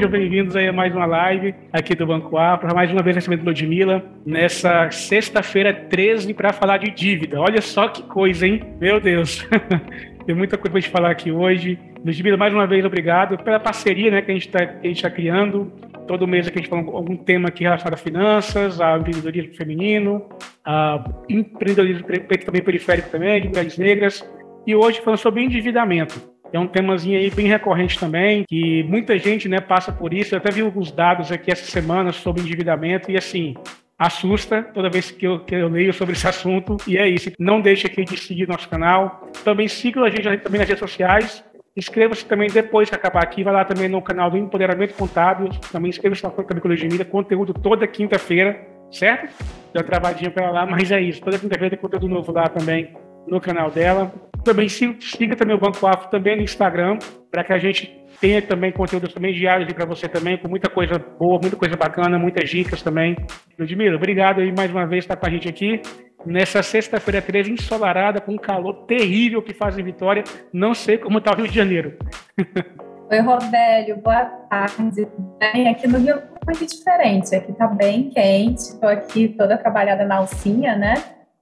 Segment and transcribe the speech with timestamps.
[0.00, 4.02] sejam bem-vindos a mais uma live aqui do Banco Afro, mais uma vez recebendo Ludmilla,
[4.24, 7.38] nessa sexta-feira 13 para falar de dívida.
[7.38, 8.62] Olha só que coisa, hein?
[8.80, 9.46] Meu Deus.
[10.24, 11.78] Tem muita coisa para gente falar aqui hoje.
[12.02, 15.70] Ludmilla, mais uma vez, obrigado pela parceria né, que a gente está tá criando.
[16.08, 20.26] Todo mês aqui a gente fala algum tema aqui relacionado a finanças, a empreendedorismo feminino,
[20.64, 22.06] a empreendedorismo
[22.46, 24.26] também periférico também, de mulheres negras.
[24.66, 26.39] E hoje falando sobre endividamento.
[26.52, 30.34] É um temazinho aí bem recorrente também, que muita gente né, passa por isso.
[30.34, 33.54] Eu até vi alguns dados aqui essa semana sobre endividamento e assim,
[34.00, 36.78] assusta toda vez que eu, que eu leio sobre esse assunto.
[36.86, 37.30] E é isso.
[37.38, 39.28] Não deixe aqui de seguir nosso canal.
[39.44, 41.44] Também siga a gente também nas redes sociais.
[41.76, 43.44] Inscreva-se também depois que acabar aqui.
[43.44, 45.50] Vai lá também no canal do Empoderamento Contábil.
[45.70, 47.04] Também inscreva-se na também com a Ludmilla.
[47.04, 49.32] Conteúdo toda quinta-feira, certo?
[49.72, 51.20] Deu uma travadinha para lá, mas é isso.
[51.20, 52.92] Toda quinta-feira tem conteúdo novo lá também
[53.28, 54.12] no canal dela.
[54.44, 56.98] Também siga também o Banco Afro também no Instagram,
[57.30, 60.98] para que a gente tenha também conteúdos também diários para você também, com muita coisa
[60.98, 63.16] boa, muita coisa bacana, muitas dicas também.
[63.58, 65.80] Ludmila, obrigado aí mais uma vez por estar com a gente aqui.
[66.26, 70.22] Nessa sexta-feira 13, ensolarada, com um calor terrível que faz em Vitória.
[70.52, 71.96] Não sei como está o Rio de Janeiro.
[73.10, 75.08] Oi, Robélio, boa tarde.
[75.40, 77.34] Bem, aqui no Rio é muito diferente.
[77.34, 80.94] Aqui está bem quente, estou aqui toda trabalhada na alcinha, né?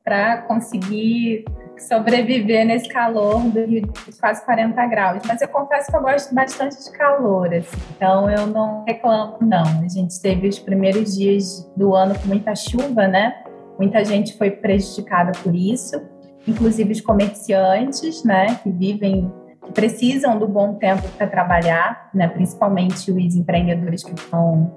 [0.03, 1.45] Para conseguir
[1.83, 3.83] sobreviver nesse calor de
[4.21, 5.23] quase 40 graus.
[5.27, 7.77] Mas eu confesso que eu gosto bastante de calor, assim.
[7.97, 9.65] então eu não reclamo, não.
[9.83, 13.35] A gente teve os primeiros dias do ano com muita chuva, né?
[13.79, 16.03] Muita gente foi prejudicada por isso,
[16.47, 19.33] inclusive os comerciantes, né, que vivem,
[19.65, 24.75] que precisam do bom tempo para trabalhar, né, principalmente os empreendedores que estão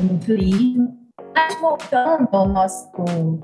[0.00, 1.05] no turismo.
[1.36, 2.90] Mas voltando ao nosso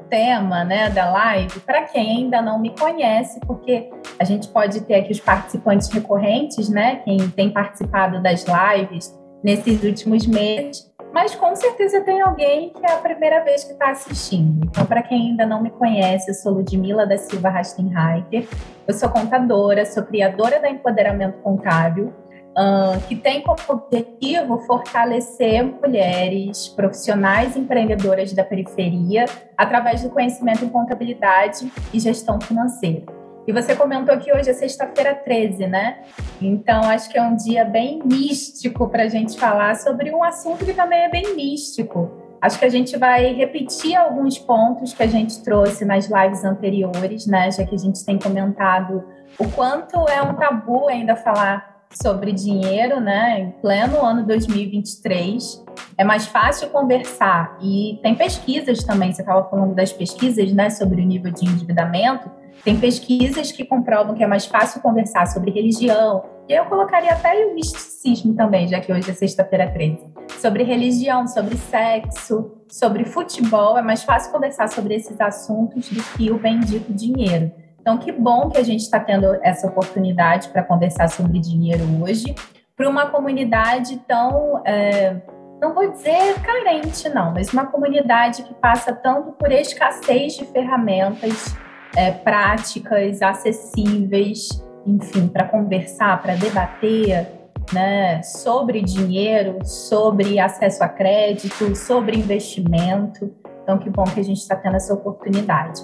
[0.08, 4.94] tema né, da live, para quem ainda não me conhece, porque a gente pode ter
[4.94, 11.54] aqui os participantes recorrentes, né, quem tem participado das lives nesses últimos meses, mas com
[11.54, 14.64] certeza tem alguém que é a primeira vez que está assistindo.
[14.64, 18.48] Então, para quem ainda não me conhece, eu sou Ludmila da Silva Rastenheiker,
[18.88, 22.10] eu sou contadora, sou criadora da Empoderamento Contábil,
[22.52, 29.24] uh, que tem como objetivo fortalecer mulheres profissionais empreendedoras da periferia
[29.56, 33.22] através do conhecimento em contabilidade e gestão financeira.
[33.46, 36.02] E você comentou que hoje é sexta-feira 13, né?
[36.40, 40.64] Então, acho que é um dia bem místico para a gente falar sobre um assunto
[40.64, 42.08] que também é bem místico.
[42.40, 47.26] Acho que a gente vai repetir alguns pontos que a gente trouxe nas lives anteriores,
[47.26, 47.50] né?
[47.50, 49.04] Já que a gente tem comentado
[49.38, 55.64] o quanto é um tabu ainda falar sobre dinheiro, né, em pleno ano 2023.
[55.96, 59.12] É mais fácil conversar e tem pesquisas também.
[59.12, 62.30] Você estava falando das pesquisas, né, sobre o nível de endividamento.
[62.64, 66.24] Tem pesquisas que comprovam que é mais fácil conversar sobre religião.
[66.48, 69.98] E eu colocaria até o misticismo também, já que hoje é sexta-feira 13.
[70.40, 73.78] Sobre religião, sobre sexo, sobre futebol.
[73.78, 77.50] É mais fácil conversar sobre esses assuntos do que o bendito dinheiro.
[77.82, 82.32] Então, que bom que a gente está tendo essa oportunidade para conversar sobre dinheiro hoje,
[82.76, 85.16] para uma comunidade tão, é,
[85.60, 91.56] não vou dizer carente, não, mas uma comunidade que passa tanto por escassez de ferramentas
[91.96, 94.48] é, práticas, acessíveis,
[94.86, 97.26] enfim, para conversar, para debater
[97.72, 103.34] né, sobre dinheiro, sobre acesso a crédito, sobre investimento.
[103.64, 105.82] Então, que bom que a gente está tendo essa oportunidade.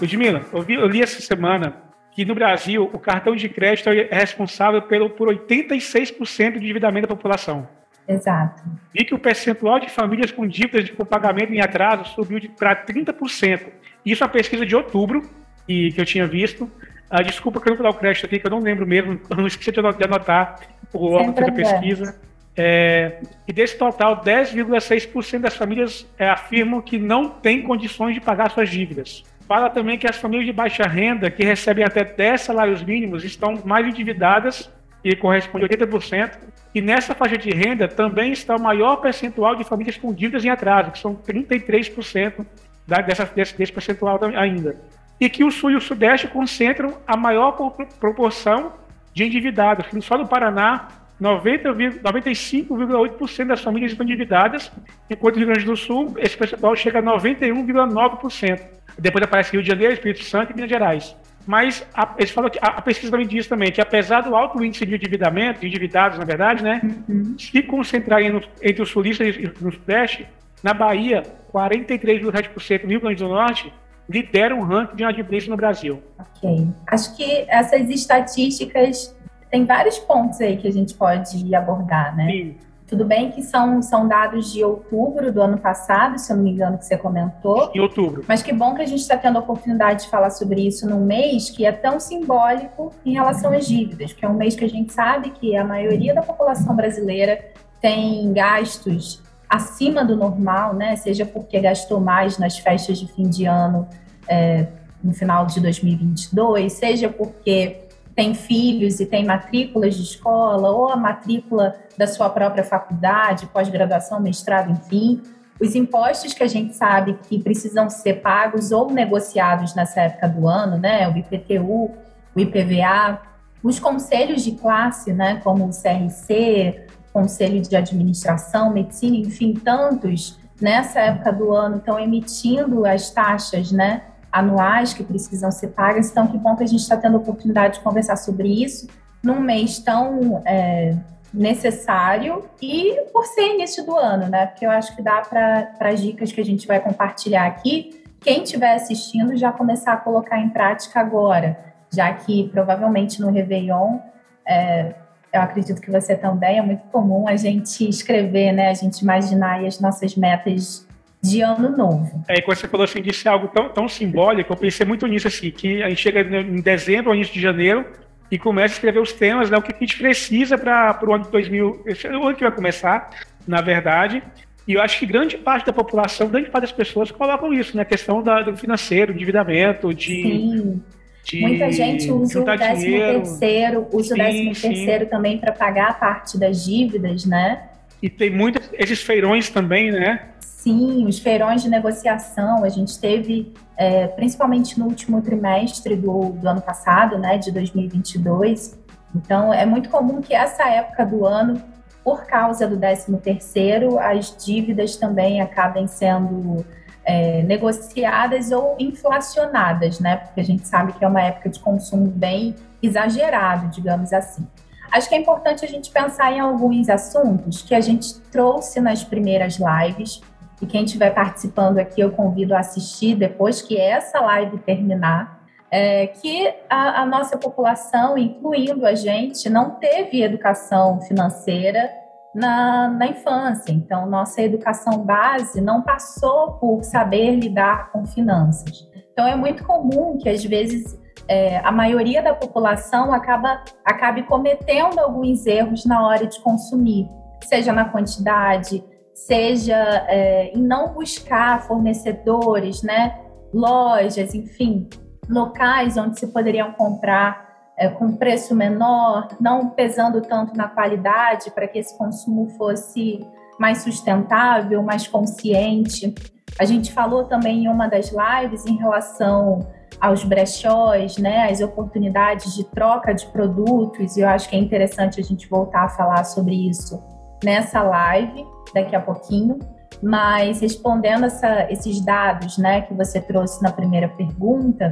[0.00, 1.74] Ludmila, eu, vi, eu li essa semana
[2.12, 7.14] que no Brasil o cartão de crédito é responsável pelo, por 86% do endividamento da
[7.14, 7.68] população.
[8.08, 8.62] Exato.
[8.92, 13.68] Vi que o percentual de famílias com dívidas de pagamento em atraso subiu para 30%.
[14.04, 15.28] Isso é uma pesquisa de outubro
[15.68, 16.70] e, que eu tinha visto.
[17.10, 19.20] Ah, desculpa que eu não vou dar o crédito aqui, que eu não lembro mesmo,
[19.28, 20.60] eu não esqueci de anotar
[20.92, 22.18] o órgão da pesquisa.
[22.56, 28.50] É, e desse total, 10,6% das famílias é, afirmam que não têm condições de pagar
[28.50, 29.22] suas dívidas.
[29.48, 33.58] Fala também que as famílias de baixa renda, que recebem até 10 salários mínimos, estão
[33.64, 34.70] mais endividadas,
[35.02, 36.38] e corresponde a 80%.
[36.74, 40.50] E nessa faixa de renda também está o maior percentual de famílias com dívidas em
[40.50, 42.44] atraso, que são 33%
[42.86, 44.76] da, dessa, desse, desse percentual ainda.
[45.20, 47.52] E que o Sul e o Sudeste concentram a maior
[47.98, 48.72] proporção
[49.14, 49.86] de endividados.
[50.04, 50.88] Só no Paraná,
[51.20, 54.72] 95,8% das famílias estão endividadas,
[55.10, 58.60] enquanto no Rio Grande do Sul esse percentual chega a 91,9%.
[58.98, 61.16] Depois aparece Rio de Janeiro, Espírito Santo e Minas Gerais.
[61.46, 64.62] Mas a, eles falam que a, a, pesquisa também diz também que apesar do alto
[64.62, 67.36] índice de endividamento, endividados, na verdade, né, uhum.
[67.38, 70.26] se concentrarem no, entre os sulistas e no Sudeste,
[70.62, 71.22] Na Bahia,
[71.52, 73.72] 43,7% no Rio Grande do Norte
[74.08, 76.02] lideram o ranking de inadimplência no Brasil.
[76.18, 76.68] Ok.
[76.86, 79.14] Acho que essas estatísticas
[79.50, 82.30] tem vários pontos aí que a gente pode abordar, né?
[82.30, 82.56] Sim.
[82.86, 86.52] Tudo bem que são, são dados de outubro do ano passado, se eu não me
[86.52, 87.70] engano, que você comentou.
[87.74, 88.24] Em outubro.
[88.26, 91.04] Mas que bom que a gente está tendo a oportunidade de falar sobre isso num
[91.04, 94.68] mês que é tão simbólico em relação às dívidas, que é um mês que a
[94.68, 97.44] gente sabe que a maioria da população brasileira
[97.78, 100.96] tem gastos acima do normal, né?
[100.96, 103.86] Seja porque gastou mais nas festas de fim de ano
[104.26, 104.66] é,
[105.02, 107.87] no final de 2022, seja porque
[108.18, 114.18] tem filhos e tem matrículas de escola, ou a matrícula da sua própria faculdade, pós-graduação,
[114.18, 115.22] mestrado, enfim.
[115.60, 120.48] Os impostos que a gente sabe que precisam ser pagos ou negociados nessa época do
[120.48, 121.08] ano, né?
[121.08, 121.92] O IPTU,
[122.34, 123.22] o IPVA,
[123.62, 125.40] os conselhos de classe, né?
[125.44, 132.84] Como o CRC, Conselho de Administração, Medicina, enfim, tantos nessa época do ano estão emitindo
[132.84, 134.02] as taxas, né?
[134.38, 136.10] Anuais que precisam ser pagas.
[136.10, 138.86] Então, que bom que a gente está tendo a oportunidade de conversar sobre isso
[139.22, 140.94] num mês tão é,
[141.32, 144.46] necessário e por ser início do ano, né?
[144.46, 148.42] Porque eu acho que dá para as dicas que a gente vai compartilhar aqui, quem
[148.42, 151.58] estiver assistindo já começar a colocar em prática agora,
[151.92, 153.98] já que provavelmente no Réveillon.
[154.46, 154.94] É,
[155.30, 159.62] eu acredito que você também, é muito comum a gente escrever, né, a gente imaginar
[159.64, 160.87] as nossas metas
[161.22, 162.24] de ano novo.
[162.28, 165.50] É, quando você falou assim, disse algo tão, tão simbólico, eu pensei muito nisso, assim,
[165.50, 167.84] que a gente chega em dezembro, início de janeiro,
[168.30, 171.24] e começa a escrever os temas, né, o que a gente precisa para o ano
[171.24, 171.84] de 2000,
[172.20, 173.10] o ano que vai começar,
[173.46, 174.22] na verdade,
[174.66, 177.82] e eu acho que grande parte da população, grande parte das pessoas colocam isso, né,
[177.82, 180.22] a questão da, do financeiro, endividamento, de...
[180.22, 180.82] Sim.
[181.24, 185.90] De Muita gente usa o décimo terceiro, usa sim, o décimo terceiro também para pagar
[185.90, 187.68] a parte das dívidas, né?
[188.02, 190.28] E tem muitos esses feirões também, né?
[190.40, 196.48] Sim, os feirões de negociação, a gente teve, é, principalmente no último trimestre do, do
[196.48, 198.78] ano passado, né, de 2022.
[199.14, 201.62] Então, é muito comum que essa época do ano,
[202.04, 206.64] por causa do 13º, as dívidas também acabem sendo
[207.04, 210.16] é, negociadas ou inflacionadas, né?
[210.16, 214.46] Porque a gente sabe que é uma época de consumo bem exagerado, digamos assim.
[214.90, 219.04] Acho que é importante a gente pensar em alguns assuntos que a gente trouxe nas
[219.04, 220.20] primeiras lives.
[220.60, 225.38] E quem estiver participando aqui, eu convido a assistir depois que essa live terminar.
[225.70, 231.90] É, que a, a nossa população, incluindo a gente, não teve educação financeira
[232.34, 233.70] na, na infância.
[233.72, 238.88] Então, nossa educação base não passou por saber lidar com finanças.
[239.12, 244.98] Então, é muito comum que, às vezes, é, a maioria da população acaba acabe cometendo
[244.98, 247.08] alguns erros na hora de consumir,
[247.44, 248.82] seja na quantidade,
[249.14, 249.76] seja
[250.08, 253.18] é, em não buscar fornecedores, né,
[253.52, 254.88] lojas, enfim,
[255.28, 261.68] locais onde se poderiam comprar é, com preço menor, não pesando tanto na qualidade para
[261.68, 263.20] que esse consumo fosse
[263.58, 266.14] mais sustentável, mais consciente.
[266.58, 269.66] A gente falou também em uma das lives em relação
[270.00, 275.20] aos brechós, né, as oportunidades de troca de produtos, e eu acho que é interessante
[275.20, 277.02] a gente voltar a falar sobre isso
[277.42, 279.58] nessa live daqui a pouquinho.
[280.02, 284.90] Mas respondendo essa, esses dados né, que você trouxe na primeira pergunta,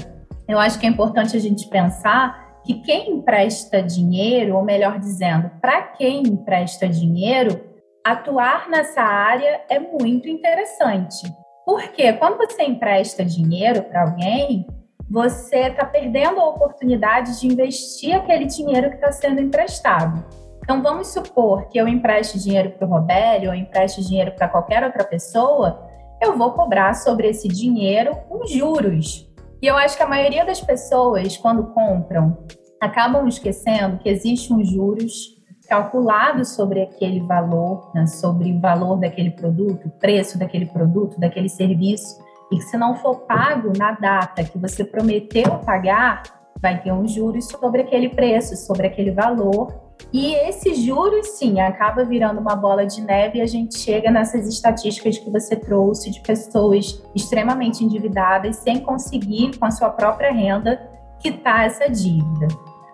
[0.49, 5.51] eu acho que é importante a gente pensar que quem empresta dinheiro, ou melhor dizendo,
[5.61, 7.61] para quem empresta dinheiro,
[8.05, 11.33] atuar nessa área é muito interessante.
[11.67, 14.65] Porque quando você empresta dinheiro para alguém,
[15.11, 20.25] você está perdendo a oportunidade de investir aquele dinheiro que está sendo emprestado.
[20.63, 24.85] Então, vamos supor que eu empreste dinheiro para o Robélio ou empreste dinheiro para qualquer
[24.85, 25.85] outra pessoa,
[26.23, 29.29] eu vou cobrar sobre esse dinheiro os juros.
[29.61, 32.47] E eu acho que a maioria das pessoas, quando compram,
[32.81, 35.36] acabam esquecendo que existe um juros
[35.67, 41.49] calculado sobre aquele valor, né, sobre o valor daquele produto, o preço daquele produto, daquele
[41.49, 42.19] serviço,
[42.51, 46.23] e que se não for pago na data que você prometeu pagar,
[46.61, 49.75] vai ter um juros sobre aquele preço, sobre aquele valor.
[50.13, 54.47] E esses juros, sim, acaba virando uma bola de neve e a gente chega nessas
[54.47, 60.81] estatísticas que você trouxe de pessoas extremamente endividadas sem conseguir, com a sua própria renda,
[61.19, 62.49] quitar essa dívida.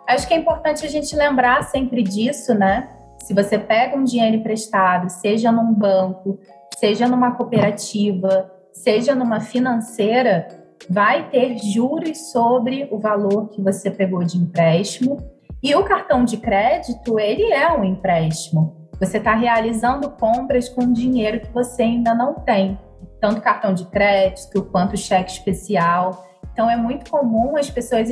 [0.06, 2.88] Acho que é importante a gente lembrar sempre disso, né?
[3.22, 6.38] Se você pega um dinheiro emprestado, seja num banco,
[6.76, 10.48] seja numa cooperativa, seja numa financeira,
[10.90, 15.18] vai ter juros sobre o valor que você pegou de empréstimo.
[15.62, 18.88] E o cartão de crédito, ele é um empréstimo.
[18.98, 22.78] Você está realizando compras com dinheiro que você ainda não tem,
[23.20, 26.24] tanto cartão de crédito quanto cheque especial.
[26.52, 28.10] Então é muito comum as pessoas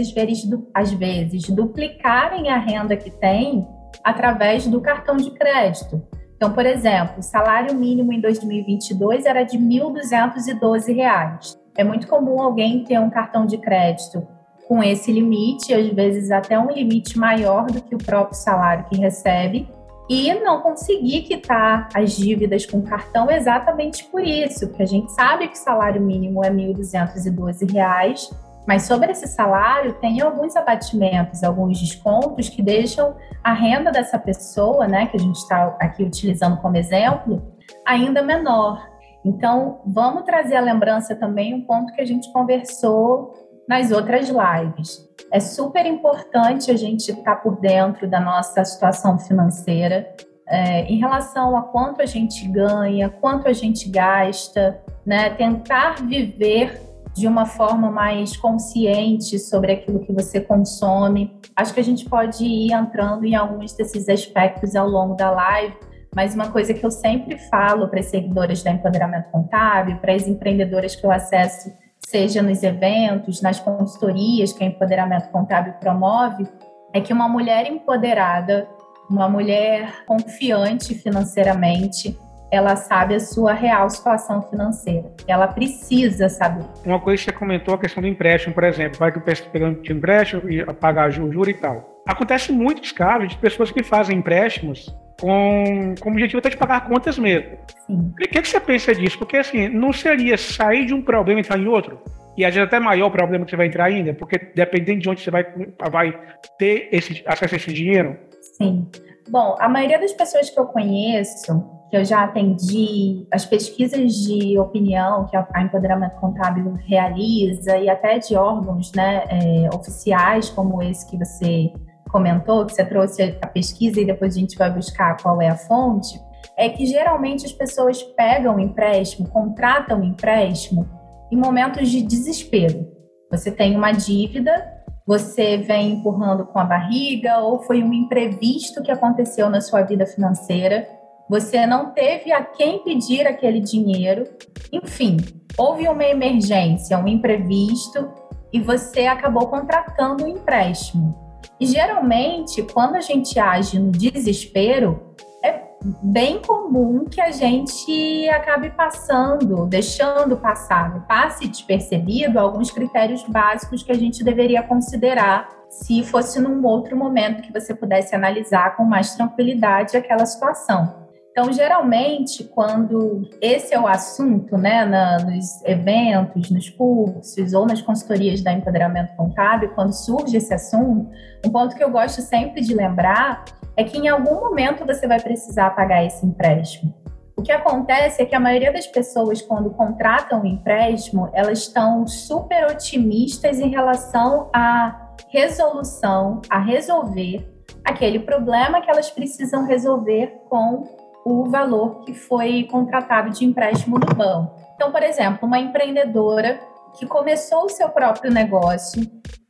[0.74, 3.66] às vezes, duplicarem a renda que têm
[4.02, 6.02] através do cartão de crédito.
[6.36, 11.56] Então, por exemplo, o salário mínimo em 2022 era de R$ 1.212.
[11.76, 14.26] É muito comum alguém ter um cartão de crédito
[14.66, 18.96] com esse limite, às vezes até um limite maior do que o próprio salário que
[18.96, 19.68] recebe,
[20.10, 25.46] e não conseguir quitar as dívidas com cartão exatamente por isso, porque a gente sabe
[25.46, 28.36] que o salário mínimo é R$ 1.212,
[28.66, 33.14] mas sobre esse salário tem alguns abatimentos, alguns descontos que deixam
[33.44, 37.40] a renda dessa pessoa, né, que a gente está aqui utilizando como exemplo,
[37.86, 38.84] ainda menor.
[39.24, 43.32] Então, vamos trazer a lembrança também um ponto que a gente conversou
[43.70, 45.08] nas outras lives.
[45.32, 50.12] É super importante a gente estar por dentro da nossa situação financeira,
[50.48, 55.30] é, em relação a quanto a gente ganha, quanto a gente gasta, né?
[55.30, 56.82] Tentar viver
[57.14, 61.38] de uma forma mais consciente sobre aquilo que você consome.
[61.54, 65.76] Acho que a gente pode ir entrando em alguns desses aspectos ao longo da live,
[66.12, 70.26] mas uma coisa que eu sempre falo para as seguidoras da Empoderamento Contábil, para as
[70.26, 71.70] empreendedoras que eu acesso,
[72.04, 76.46] seja nos eventos, nas consultorias que a Empoderamento Contábil promove,
[76.92, 78.68] é que uma mulher empoderada,
[79.08, 82.18] uma mulher confiante financeiramente,
[82.50, 85.10] ela sabe a sua real situação financeira.
[85.26, 86.64] Ela precisa saber.
[86.84, 89.48] Uma coisa que você comentou, a questão do empréstimo, por exemplo, vai que o pessoa
[89.50, 91.89] pegando empréstimo e pagar juros e tal.
[92.06, 96.88] Acontece muitos casos de pessoas que fazem empréstimos com, com o objetivo até de pagar
[96.88, 97.58] contas mesmo.
[97.86, 98.12] Sim.
[98.12, 99.18] O que, que você pensa disso?
[99.18, 102.00] Porque assim, não seria sair de um problema e entrar em outro?
[102.36, 105.10] E às vezes até maior o problema que você vai entrar ainda, porque dependendo de
[105.10, 105.44] onde você vai,
[105.90, 106.18] vai
[106.58, 108.16] ter esse, acesso a esse dinheiro.
[108.56, 108.88] Sim.
[109.28, 114.58] Bom, a maioria das pessoas que eu conheço, que eu já atendi, as pesquisas de
[114.58, 121.08] opinião que a Empoderamento Contábil realiza, e até de órgãos né, é, oficiais, como esse
[121.08, 121.70] que você
[122.10, 125.56] comentou, que você trouxe a pesquisa e depois a gente vai buscar qual é a
[125.56, 126.20] fonte,
[126.56, 130.88] é que geralmente as pessoas pegam empréstimo, contratam empréstimo
[131.30, 132.86] em momentos de desespero.
[133.30, 138.90] Você tem uma dívida, você vem empurrando com a barriga, ou foi um imprevisto que
[138.90, 140.86] aconteceu na sua vida financeira,
[141.28, 144.24] você não teve a quem pedir aquele dinheiro,
[144.72, 145.16] enfim,
[145.56, 148.10] houve uma emergência, um imprevisto,
[148.52, 151.29] e você acabou contratando um empréstimo.
[151.60, 155.14] E geralmente, quando a gente age no desespero,
[155.44, 155.62] é
[156.02, 163.92] bem comum que a gente acabe passando, deixando passar, passe despercebido alguns critérios básicos que
[163.92, 169.14] a gente deveria considerar se fosse num outro momento que você pudesse analisar com mais
[169.14, 171.09] tranquilidade aquela situação.
[171.30, 177.80] Então, geralmente, quando esse é o assunto, né, na, nos eventos, nos cursos ou nas
[177.80, 181.08] consultorias da empoderamento contábil, quando surge esse assunto,
[181.46, 183.44] um ponto que eu gosto sempre de lembrar
[183.76, 186.92] é que em algum momento você vai precisar pagar esse empréstimo.
[187.36, 192.06] O que acontece é que a maioria das pessoas, quando contratam um empréstimo, elas estão
[192.06, 197.48] super otimistas em relação à resolução, a resolver
[197.84, 200.84] aquele problema que elas precisam resolver com
[201.24, 204.54] o valor que foi contratado de empréstimo no banco.
[204.74, 206.60] Então, por exemplo, uma empreendedora
[206.96, 209.02] que começou o seu próprio negócio,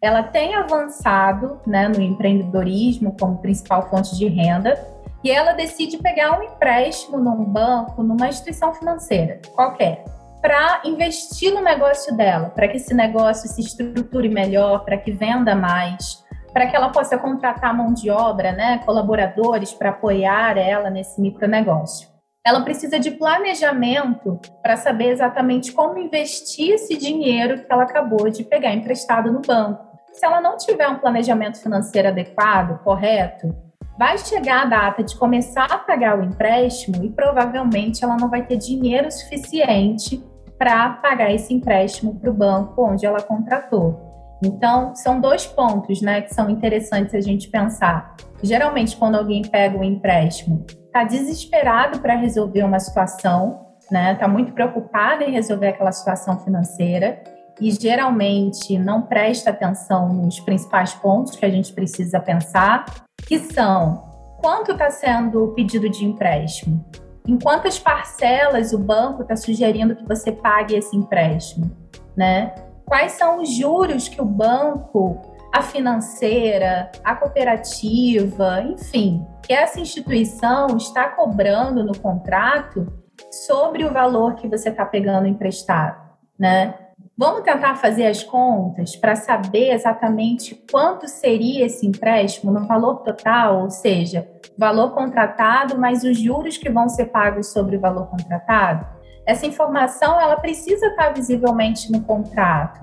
[0.02, 4.78] ela tem avançado né, no empreendedorismo como principal fonte de renda
[5.22, 10.04] e ela decide pegar um empréstimo num banco, numa instituição financeira qualquer,
[10.40, 15.54] para investir no negócio dela, para que esse negócio se estruture melhor, para que venda
[15.54, 21.20] mais, para que ela possa contratar mão de obra, né, colaboradores para apoiar ela nesse
[21.20, 22.08] micronegócio.
[22.44, 28.42] Ela precisa de planejamento para saber exatamente como investir esse dinheiro que ela acabou de
[28.44, 29.84] pegar emprestado no banco.
[30.12, 33.54] Se ela não tiver um planejamento financeiro adequado, correto,
[33.98, 38.42] vai chegar a data de começar a pagar o empréstimo e provavelmente ela não vai
[38.46, 40.24] ter dinheiro suficiente
[40.58, 44.09] para pagar esse empréstimo para o banco onde ela contratou.
[44.42, 48.16] Então, são dois pontos né, que são interessantes a gente pensar.
[48.42, 54.12] Geralmente, quando alguém pega um empréstimo, está desesperado para resolver uma situação, né?
[54.12, 57.22] Está muito preocupado em resolver aquela situação financeira
[57.60, 62.86] e geralmente não presta atenção nos principais pontos que a gente precisa pensar,
[63.26, 64.08] que são
[64.40, 66.82] quanto está sendo o pedido de empréstimo,
[67.28, 71.70] em quantas parcelas o banco está sugerindo que você pague esse empréstimo,
[72.16, 72.54] né?
[72.90, 80.76] Quais são os juros que o banco a financeira, a cooperativa, enfim, que essa instituição
[80.76, 82.86] está cobrando no contrato
[83.30, 86.00] sobre o valor que você está pegando emprestado,
[86.38, 86.74] né?
[87.16, 93.62] Vamos tentar fazer as contas para saber exatamente quanto seria esse empréstimo no valor total,
[93.62, 94.28] ou seja,
[94.58, 98.99] valor contratado mais os juros que vão ser pagos sobre o valor contratado.
[99.30, 102.80] Essa informação ela precisa estar visivelmente no contrato.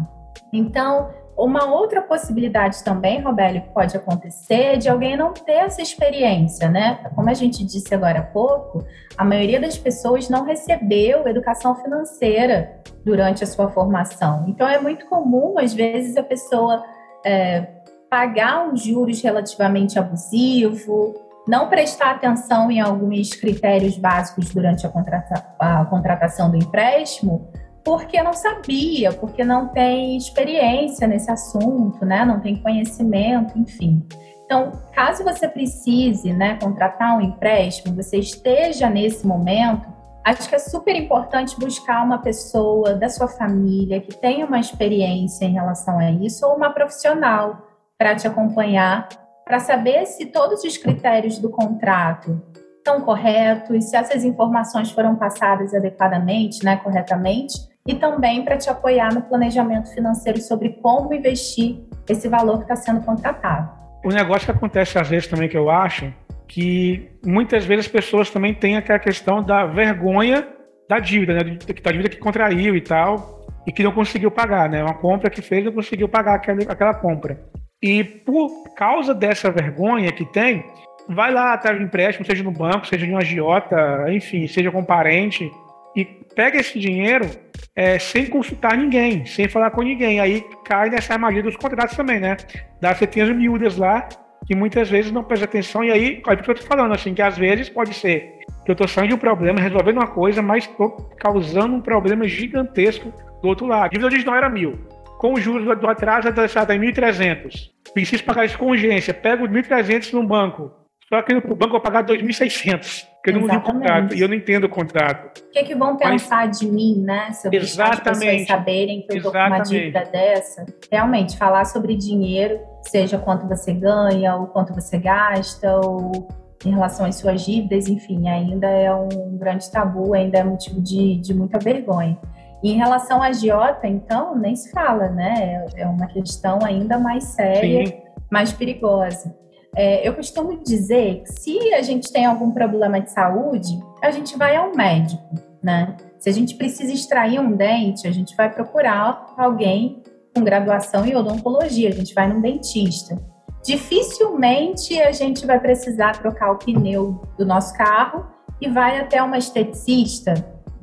[0.53, 6.69] Então, uma outra possibilidade também, Robélio, que pode acontecer de alguém não ter essa experiência,
[6.69, 6.99] né?
[7.13, 8.81] Como a gente disse agora há pouco,
[9.17, 14.45] a maioria das pessoas não recebeu educação financeira durante a sua formação.
[14.47, 16.81] Então, é muito comum, às vezes, a pessoa
[17.25, 17.67] é,
[18.09, 21.13] pagar um juros relativamente abusivo,
[21.47, 27.49] não prestar atenção em alguns critérios básicos durante a, contrata a contratação do empréstimo,
[27.83, 32.25] porque não sabia, porque não tem experiência nesse assunto, né?
[32.25, 34.05] Não tem conhecimento, enfim.
[34.43, 39.87] Então, caso você precise, né, contratar um empréstimo, você esteja nesse momento,
[40.23, 45.45] acho que é super importante buscar uma pessoa da sua família que tenha uma experiência
[45.45, 47.61] em relação a isso ou uma profissional
[47.97, 49.09] para te acompanhar,
[49.47, 52.41] para saber se todos os critérios do contrato
[52.77, 57.53] estão corretos, se essas informações foram passadas adequadamente, né, corretamente,
[57.87, 62.75] e também para te apoiar no planejamento financeiro sobre como investir esse valor que está
[62.75, 63.71] sendo contratado.
[64.05, 66.13] O negócio que acontece às vezes também que eu acho
[66.47, 70.47] que muitas vezes as pessoas também têm aquela questão da vergonha
[70.87, 71.39] da dívida, né?
[71.43, 74.81] Da dívida que contraiu e tal, e que não conseguiu pagar, né?
[74.81, 77.37] Uma compra que fez não conseguiu pagar aquela, aquela compra.
[77.81, 80.65] E por causa dessa vergonha que tem,
[81.07, 84.79] vai lá atrás de empréstimo, seja no banco, seja de um agiota, enfim, seja com
[84.79, 85.51] um parente,
[85.95, 87.29] e pega esse dinheiro
[87.75, 90.19] é, sem consultar ninguém, sem falar com ninguém.
[90.19, 92.37] Aí cai nessa armadilha dos contratos também, né?
[92.81, 94.07] Dá você tem as miúdas lá
[94.45, 95.83] que muitas vezes não presta atenção.
[95.83, 98.71] E aí, olha o que eu estou falando, assim, que às vezes pode ser que
[98.71, 103.13] eu estou saindo de um problema, resolvendo uma coisa, mas estou causando um problema gigantesco
[103.41, 103.85] do outro lado.
[103.85, 104.77] A dívida original era mil.
[105.17, 107.71] Com os juros do atraso, está em 1.300.
[107.93, 109.13] Preciso pagar isso com urgência.
[109.13, 110.71] Pego os 1.300 no banco
[111.09, 114.19] só que no banco eu vou pagar 2.600, porque eu não vi o contrato e
[114.19, 115.39] eu não entendo o contrato.
[115.39, 117.31] O que, é que vão pensar Mas, de mim, né?
[117.31, 120.65] Se eu exatamente, as pessoas saberem que eu estou com uma dívida dessa.
[120.91, 126.27] Realmente, falar sobre dinheiro, seja quanto você ganha, ou quanto você gasta, ou
[126.65, 131.21] em relação às suas dívidas, enfim, ainda é um grande tabu, ainda é motivo de,
[131.21, 132.17] de muita vergonha.
[132.63, 135.65] E em relação à agiota, então, nem se fala, né?
[135.75, 137.93] É uma questão ainda mais séria, Sim.
[138.31, 139.35] mais perigosa.
[139.75, 144.35] É, eu costumo dizer que se a gente tem algum problema de saúde, a gente
[144.35, 145.23] vai ao médico,
[145.61, 145.95] né?
[146.17, 150.01] Se a gente precisa extrair um dente, a gente vai procurar alguém
[150.33, 153.17] com graduação em odontologia, a gente vai num dentista.
[153.63, 158.25] Dificilmente a gente vai precisar trocar o pneu do nosso carro
[158.59, 160.33] e vai até uma esteticista,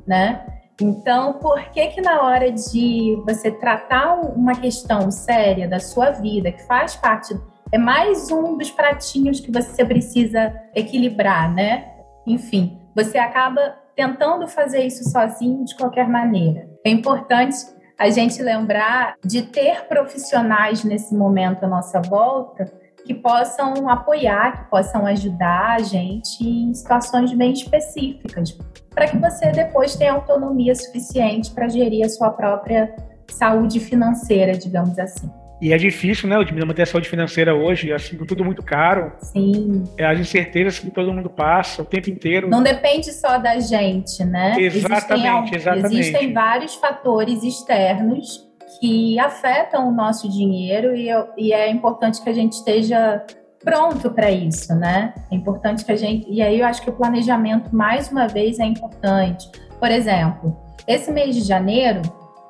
[0.07, 0.54] né?
[0.81, 6.51] Então, por que que na hora de você tratar uma questão séria da sua vida,
[6.51, 7.33] que faz parte
[7.71, 11.91] é mais um dos pratinhos que você precisa equilibrar, né?
[12.27, 16.69] Enfim, você acaba tentando fazer isso sozinho de qualquer maneira.
[16.85, 17.55] É importante
[17.97, 22.71] a gente lembrar de ter profissionais nesse momento à nossa volta
[23.05, 28.57] que possam apoiar, que possam ajudar a gente em situações bem específicas,
[28.89, 32.93] para que você depois tenha autonomia suficiente para gerir a sua própria
[33.29, 35.29] saúde financeira, digamos assim.
[35.61, 39.13] E é difícil, né, Ludmila, manter a saúde financeira hoje, assim, com tudo muito caro.
[39.19, 39.85] Sim.
[39.97, 42.49] É as incertezas que todo mundo passa o tempo inteiro.
[42.49, 44.55] Não depende só da gente, né?
[44.59, 45.99] Exatamente, existem, exatamente.
[45.99, 48.44] Existem vários fatores externos
[48.79, 53.25] que afetam o nosso dinheiro e, e é importante que a gente esteja
[53.63, 55.13] pronto para isso, né?
[55.31, 56.29] É importante que a gente.
[56.29, 59.49] E aí eu acho que o planejamento, mais uma vez, é importante.
[59.79, 60.55] Por exemplo,
[60.87, 62.01] esse mês de janeiro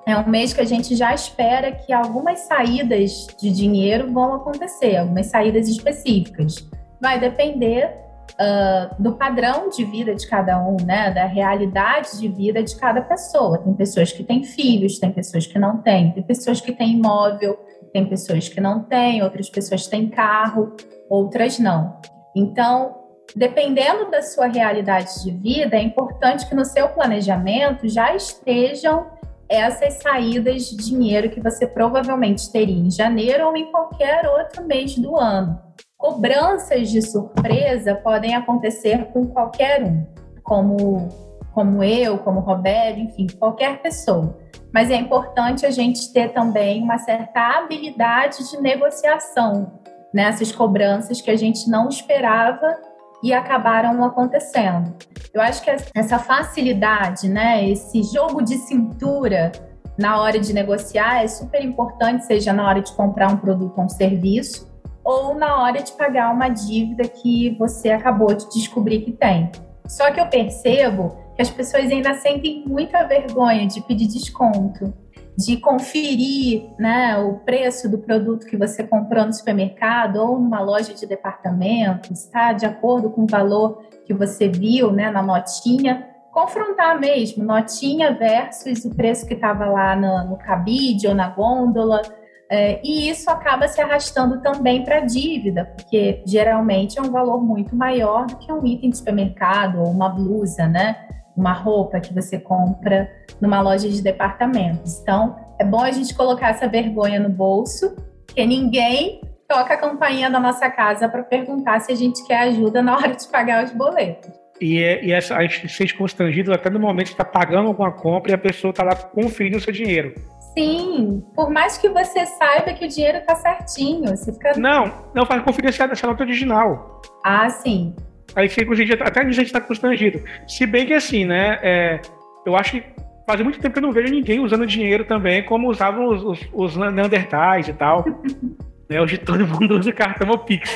[0.06, 4.98] é um mês que a gente já espera que algumas saídas de dinheiro vão acontecer,
[4.98, 6.56] algumas saídas específicas.
[7.02, 7.92] Vai depender
[8.34, 11.12] uh, do padrão de vida de cada um, né?
[11.12, 13.58] Da realidade de vida de cada pessoa.
[13.58, 17.58] Tem pessoas que têm filhos, tem pessoas que não têm, tem pessoas que têm imóvel,
[17.94, 20.76] tem pessoas que não têm, outras pessoas têm carro,
[21.10, 22.00] outras não.
[22.36, 22.96] Então,
[23.36, 29.08] dependendo da sua realidade de vida, é importante que no seu planejamento já estejam
[29.48, 34.98] essas saídas de dinheiro que você provavelmente teria em janeiro ou em qualquer outro mês
[34.98, 35.65] do ano.
[36.06, 40.06] Cobranças de surpresa podem acontecer com qualquer um,
[40.44, 41.10] como,
[41.52, 44.38] como eu, como Roberto, enfim, qualquer pessoa.
[44.72, 49.80] mas é importante a gente ter também uma certa habilidade de negociação
[50.14, 52.78] nessas cobranças que a gente não esperava
[53.24, 54.94] e acabaram acontecendo.
[55.34, 59.52] Eu acho que essa facilidade, né, esse jogo de cintura
[59.98, 63.86] na hora de negociar é super importante, seja na hora de comprar um produto ou
[63.86, 64.75] um serviço,
[65.06, 69.52] ou na hora de pagar uma dívida que você acabou de descobrir que tem.
[69.88, 74.92] Só que eu percebo que as pessoas ainda sentem muita vergonha de pedir desconto,
[75.38, 80.94] de conferir né, o preço do produto que você comprou no supermercado ou numa loja
[80.94, 87.00] de departamentos, está de acordo com o valor que você viu né, na notinha, confrontar
[87.00, 92.02] mesmo, notinha versus o preço que estava lá no, no cabide ou na gôndola,
[92.50, 97.42] é, e isso acaba se arrastando também para a dívida, porque geralmente é um valor
[97.42, 100.96] muito maior do que um item de supermercado ou uma blusa, né?
[101.36, 103.10] Uma roupa que você compra
[103.42, 105.02] numa loja de departamentos.
[105.02, 107.96] Então, é bom a gente colocar essa vergonha no bolso,
[108.28, 112.82] que ninguém toca a campainha da nossa casa para perguntar se a gente quer ajuda
[112.82, 114.32] na hora de pagar os boletos.
[114.62, 117.92] E, é, e a gente se sente constrangido até no momento que está pagando alguma
[117.92, 120.14] compra e a pessoa está lá conferindo o seu dinheiro.
[120.58, 124.54] Sim, por mais que você saiba que o dinheiro está certinho, você fica.
[124.58, 127.02] Não, não faz conferência dessa nota original.
[127.24, 127.94] Ah, sim.
[128.36, 128.72] Aí fica,
[129.04, 130.24] até a gente está constrangido.
[130.48, 131.60] Se bem que assim, né?
[131.62, 132.02] É,
[132.46, 132.84] eu acho que
[133.28, 136.40] faz muito tempo que eu não vejo ninguém usando dinheiro também como usavam os, os,
[136.54, 138.06] os Neandertais e tal.
[138.90, 140.70] né, hoje todo mundo usa cartão ou Pix.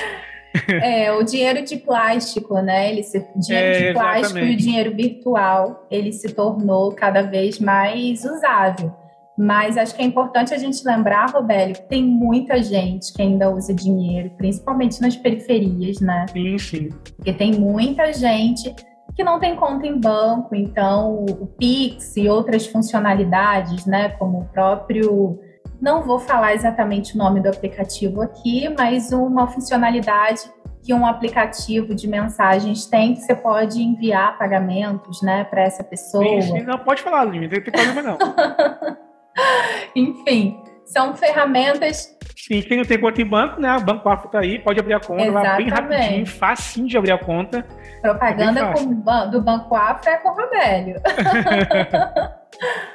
[0.68, 2.92] É, o dinheiro de plástico, né?
[2.92, 7.60] Ele se, dinheiro é, de plástico e o dinheiro virtual, ele se tornou cada vez
[7.60, 8.92] mais usável.
[9.42, 13.50] Mas acho que é importante a gente lembrar, Robélio, que tem muita gente que ainda
[13.50, 16.26] usa dinheiro, principalmente nas periferias, né?
[16.34, 16.90] Sim, sim.
[17.16, 18.76] Porque tem muita gente
[19.16, 24.46] que não tem conta em banco, então o Pix e outras funcionalidades, né, como o
[24.46, 25.40] próprio
[25.80, 30.42] não vou falar exatamente o nome do aplicativo aqui, mas uma funcionalidade
[30.84, 36.24] que um aplicativo de mensagens tem que você pode enviar pagamentos, né, para essa pessoa.
[36.24, 38.18] Sim, sim, não pode falar, não tem problema não.
[39.96, 42.18] Enfim, são ferramentas.
[42.36, 43.76] Sim, quem não tem conta em banco, né?
[43.76, 47.12] O Banco Afro está aí, pode abrir a conta, lá bem rapidinho, facinho de abrir
[47.12, 47.66] a conta.
[48.02, 50.96] Propaganda é com, do Banco Afro é com o Robélio.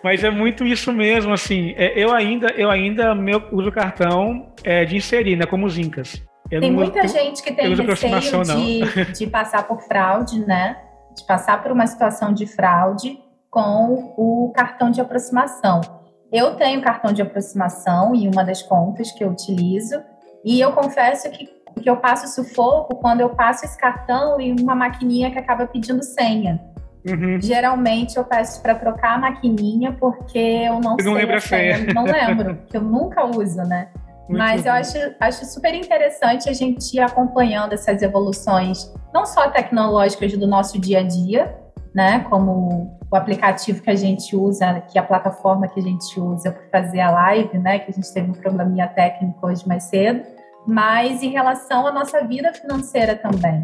[0.02, 1.72] Mas é muito isso mesmo, assim.
[1.76, 5.46] É, eu ainda, eu ainda meu, uso cartão é, de inserir, né?
[5.46, 6.22] Como os Incas.
[6.50, 10.76] Eu tem muita gente que tem receio de, de passar por fraude, né?
[11.16, 13.18] De passar por uma situação de fraude
[13.50, 15.80] com o cartão de aproximação.
[16.34, 20.02] Eu tenho cartão de aproximação em uma das contas que eu utilizo
[20.44, 21.48] e eu confesso que,
[21.80, 26.02] que eu passo sufoco quando eu passo esse cartão em uma maquininha que acaba pedindo
[26.02, 26.60] senha.
[27.08, 27.40] Uhum.
[27.40, 31.04] Geralmente eu peço para trocar a maquininha porque eu não eu.
[31.04, 31.94] Não lembro a senha.
[31.94, 33.90] Não lembro, que eu nunca uso, né?
[34.28, 34.70] Muito Mas bom.
[34.70, 40.48] eu acho, acho super interessante a gente ir acompanhando essas evoluções, não só tecnológicas do
[40.48, 41.54] nosso dia a dia,
[41.94, 42.26] né?
[42.28, 46.50] Como o aplicativo que a gente usa, que é a plataforma que a gente usa
[46.50, 47.78] para fazer a live, né?
[47.78, 50.20] Que a gente teve um probleminha técnico hoje mais cedo,
[50.66, 53.62] mas em relação à nossa vida financeira também.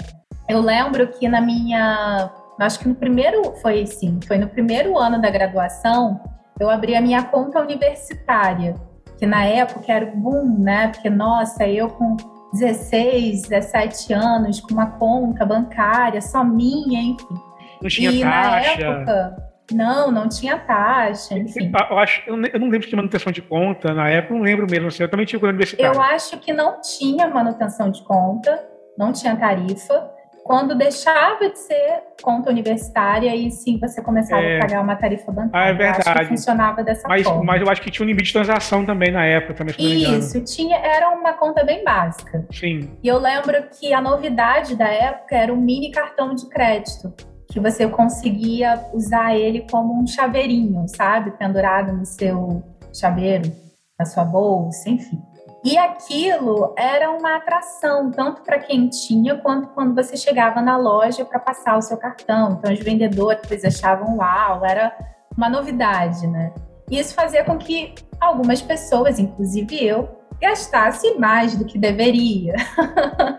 [0.48, 5.20] Eu lembro que na minha, acho que no primeiro, foi sim, foi no primeiro ano
[5.20, 6.20] da graduação,
[6.60, 8.76] eu abri a minha conta universitária,
[9.18, 10.88] que na época era o boom, né?
[10.88, 12.16] Porque, nossa, eu com
[12.52, 17.49] 16, 17 anos, com uma conta bancária só minha, enfim
[17.82, 18.30] não tinha e taxa.
[18.30, 21.72] Na época, não, não tinha taxa, enfim.
[21.90, 24.88] Eu, acho, eu não lembro de manutenção de conta na época, não lembro mesmo.
[24.88, 25.94] Assim, eu também tinha universitário.
[25.94, 28.62] Eu acho que não tinha manutenção de conta,
[28.98, 30.10] não tinha tarifa.
[30.42, 34.56] Quando deixava de ser conta universitária, e sim você começava é...
[34.56, 35.66] a pagar uma tarifa bancária.
[35.66, 36.02] Ah, é verdade.
[36.04, 37.44] Eu acho que funcionava dessa mas, forma.
[37.44, 40.76] Mas eu acho que tinha um limite de transação também na época, também, Isso, tinha,
[40.78, 42.44] era uma conta bem básica.
[42.50, 42.90] Sim.
[43.02, 47.14] E eu lembro que a novidade da época era o mini cartão de crédito
[47.50, 51.32] que você conseguia usar ele como um chaveirinho, sabe?
[51.32, 52.62] Pendurado no seu
[52.94, 53.52] chaveiro,
[53.98, 55.20] na sua bolsa, enfim.
[55.64, 61.24] E aquilo era uma atração, tanto para quem tinha, quanto quando você chegava na loja
[61.24, 62.52] para passar o seu cartão.
[62.52, 64.96] Então, os vendedores achavam uau, era
[65.36, 66.52] uma novidade, né?
[66.88, 70.08] E isso fazia com que algumas pessoas, inclusive eu,
[70.40, 72.54] gastasse mais do que deveria.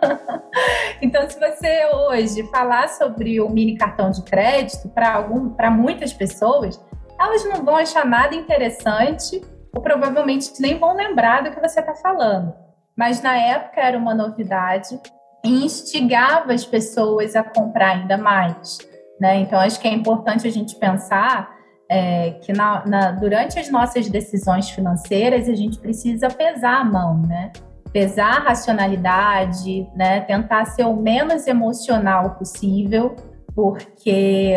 [1.01, 6.79] então, se você hoje falar sobre o mini cartão de crédito para muitas pessoas,
[7.19, 9.41] elas não vão achar nada interessante
[9.73, 12.53] ou provavelmente nem vão lembrar do que você está falando.
[12.95, 14.99] Mas na época era uma novidade
[15.43, 18.77] e instigava as pessoas a comprar ainda mais.
[19.19, 19.39] Né?
[19.41, 21.60] Então, acho que é importante a gente pensar
[21.91, 27.21] é, que na, na, durante as nossas decisões financeiras a gente precisa pesar a mão,
[27.27, 27.51] né?
[27.91, 30.21] Pesar a racionalidade, né?
[30.21, 33.13] Tentar ser o menos emocional possível,
[33.53, 34.53] porque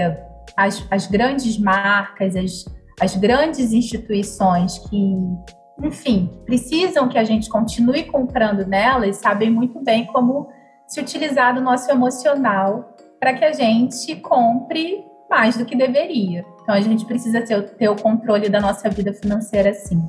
[0.56, 2.64] as, as grandes marcas, as,
[3.00, 5.18] as grandes instituições que,
[5.82, 10.48] enfim, precisam que a gente continue comprando nelas, sabem muito bem como
[10.86, 16.44] se utilizar do nosso emocional para que a gente compre mais do que deveria.
[16.62, 20.00] Então a gente precisa ter, ter o controle da nossa vida financeira, sim.